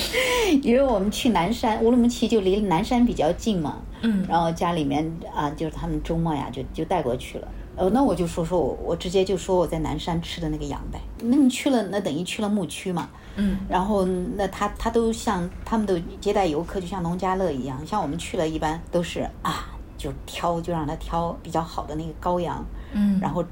[0.62, 7.48] 因为我们去南山，乌鲁木齐就离南山比较近嘛，嗯然后家里面啊，就是他们周末呀，就就带过去了。
[7.74, 11.00] 呃，那我就说说我，我直接就说我在南山吃的那个羊呗。
[11.22, 13.08] 那你去了，那等于去了牧区嘛。
[13.36, 14.04] 嗯然后
[14.36, 17.80] 那他他都像他们都接待游客，就像农家乐一样。
[17.86, 22.62] 像我们去了，一般都是啊，就挑就让他挑比较好的那个羔羊，
[22.92, 23.42] 嗯，然后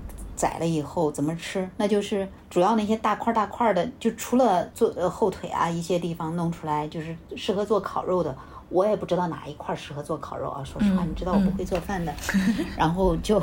[0.41, 1.69] 宰了以后怎么吃？
[1.77, 8.35] 那就是主要那些大块儿大块儿的，就除了做呃后腿啊一些地方弄出来，就是适合做烤肉的。
[8.71, 12.15] 我也不知道哪一块儿适合做烤肉啊，说实话，嗯你知道我不会做饭的，
[12.79, 13.43] 然后就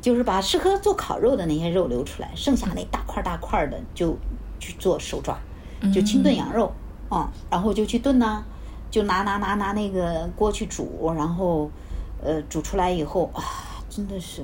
[0.00, 4.16] 就是把适合做烤肉的那些肉留出来，剩下那大块儿大块儿的就
[4.58, 5.38] 去做手抓，
[5.92, 6.72] 就清炖羊肉
[7.08, 8.42] 啊、然后就去炖呐、
[8.90, 11.70] 就拿拿拿拿那个锅去煮，然后
[12.20, 13.38] 呃煮出来以后啊，
[13.88, 14.42] 真的是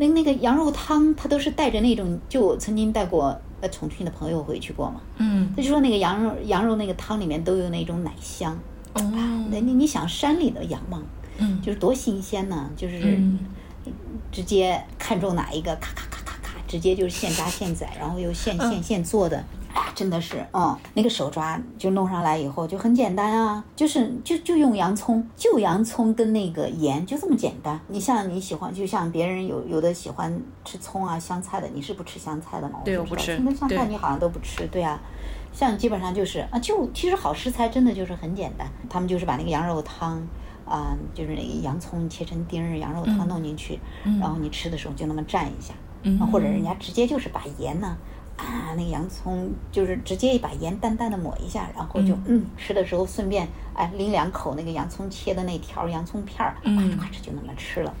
[0.00, 5.52] 那那个羊肉汤，它都是带着那种，就我曾经带过呃重庆的朋友回去过嘛，嗯。
[5.54, 8.58] 他就说那个羊肉羊肉那个汤里面都有那种奶香，
[8.94, 9.02] 哦。
[9.50, 11.02] 那你你想山里的羊嘛，
[11.36, 11.60] 嗯。
[11.60, 13.38] 就是多新鲜呢，就是嗯。
[14.32, 18.70] 直接看中哪一个，咔咔咔咔咔，直接就是现扎现宰，然后又现嗯。
[18.70, 19.44] 现现做的。
[19.72, 27.78] 哎呀，真的是，嗯，那个手抓就弄上来以后就很简单啊，就是就就用洋葱，就洋葱跟那个盐，就这么简单。
[27.88, 32.80] 你像你喜欢，就像别人有有的喜欢吃葱啊、香菜的，你是不吃香菜的吗？
[33.00, 35.00] 我不吃葱跟香菜你好像都不吃，对啊。
[35.52, 40.20] 像基本上就是啊，就其实好食材真的就是很简单，他们就是把那个羊肉汤。
[40.66, 43.80] 啊，就是那个洋葱切成丁儿，羊肉汤弄进去，
[44.20, 47.98] 然后你吃的时候就那么蘸一下，嗯啊或者人家直接就是把盐呢，啊，
[48.76, 52.44] 那个洋葱就是直接把盐淡淡的抹一下，然后就嗯。
[52.56, 56.76] 吃的时候顺便哎拎两口那个洋葱切的那条洋葱片儿，嗯。
[56.76, 57.94] 咔哧咔哧就那么吃了。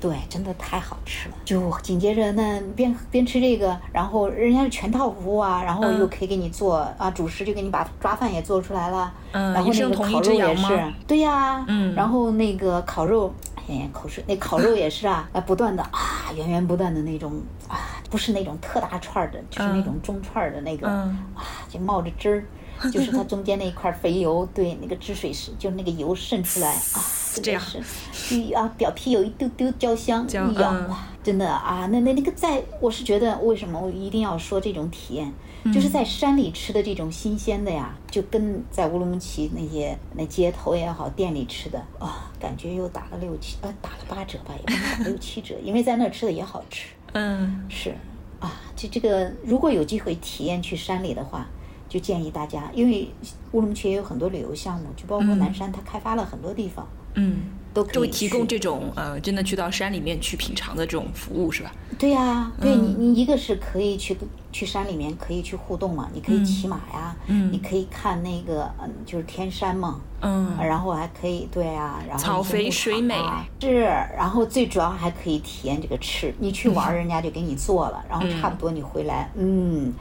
[0.00, 1.34] 对，真的太好吃了。
[1.44, 5.98] 就紧接着那边边吃这个，然后人家是全套服务啊，然后嗯。
[5.98, 11.92] 又可以给你做、啊，主食就给你把抓饭也做出来了，嗯然后那个烤肉也只羊吗是，对呀、嗯。
[11.96, 13.34] 然后那个烤肉，
[13.68, 17.78] 哎，口水，那烤肉也是啊，啊， 不断的啊，源源不断的那种啊，
[18.10, 21.18] 不是那种特大串儿的，就是那种中串儿的那个、嗯。
[21.34, 22.44] 啊，就冒着汁儿。
[22.92, 27.02] 就是它中间那一块肥油，对，那个汁水是，就是那个油渗出来啊，
[27.34, 27.60] 真这样。
[27.60, 30.88] 的是，嗯啊，表皮有一丢丢焦香，焦哎呀，嗯。
[30.88, 35.32] 哇，真的啊，那那那个在，我是觉得为什么我一定要说这种体验，
[35.72, 46.88] 就是在山里吃的这种新鲜的呀，就跟在乌鲁木齐那些那街头也好，店里吃的啊，感觉又打了六七呃打了八折吧，也不能打六七折， 因为在那儿吃的也好吃。
[47.12, 47.64] 嗯。
[47.68, 47.94] 是
[48.40, 51.46] 啊，这这个如果有机会体验去山里的话，
[51.88, 53.08] 就建议大家，因为
[53.52, 55.38] 乌鲁木齐也有很多旅游项目，就包括嗯。
[55.38, 57.42] 南山，它开发了很多地方，嗯，
[57.74, 61.72] 都可以就会提供这种呃，真的去到山里面去品尝的这种服务是吧？
[61.98, 64.16] 对呀、对你你一个是可以去
[64.50, 67.52] 去山里面可以去互动嘛，你可以骑马呀，嗯。
[67.52, 73.14] 你可以看那个嗯，就是天山嘛，嗯，然后还可以对啊，然后水美。
[73.14, 73.80] 啊是，
[74.16, 79.92] 然后最主要还可以体验这个吃，你去玩人家就给你做了，然后差不多你回来，嗯。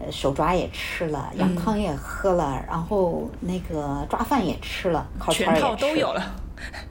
[0.00, 1.38] 呃手抓也吃了，嗯。
[1.38, 6.34] 羊汤也喝了，然后那个抓饭也吃了，烤串全儿也吃套都有了。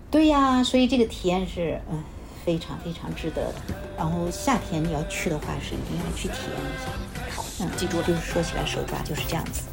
[0.09, 2.01] 对呀，所以这个体验是嗯
[2.45, 3.55] 非常非常值得的。
[3.97, 6.89] 然后夏天你要去的话，是一定要去体验一下。
[7.35, 9.63] 好，嗯，记住，就是说起来手抓就是这样子。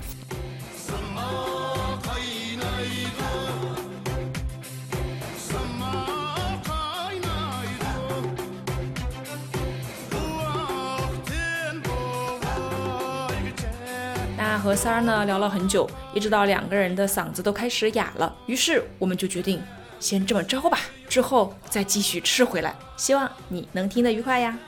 [14.37, 19.63] 那和三儿呢聊了很久，一直到两个人的嗓子都开始哑了，于是我们就决定
[20.01, 20.79] 先这么着吧，
[21.09, 22.75] 之后再继续吃回来。
[22.97, 24.59] 希望你能听得愉快呀。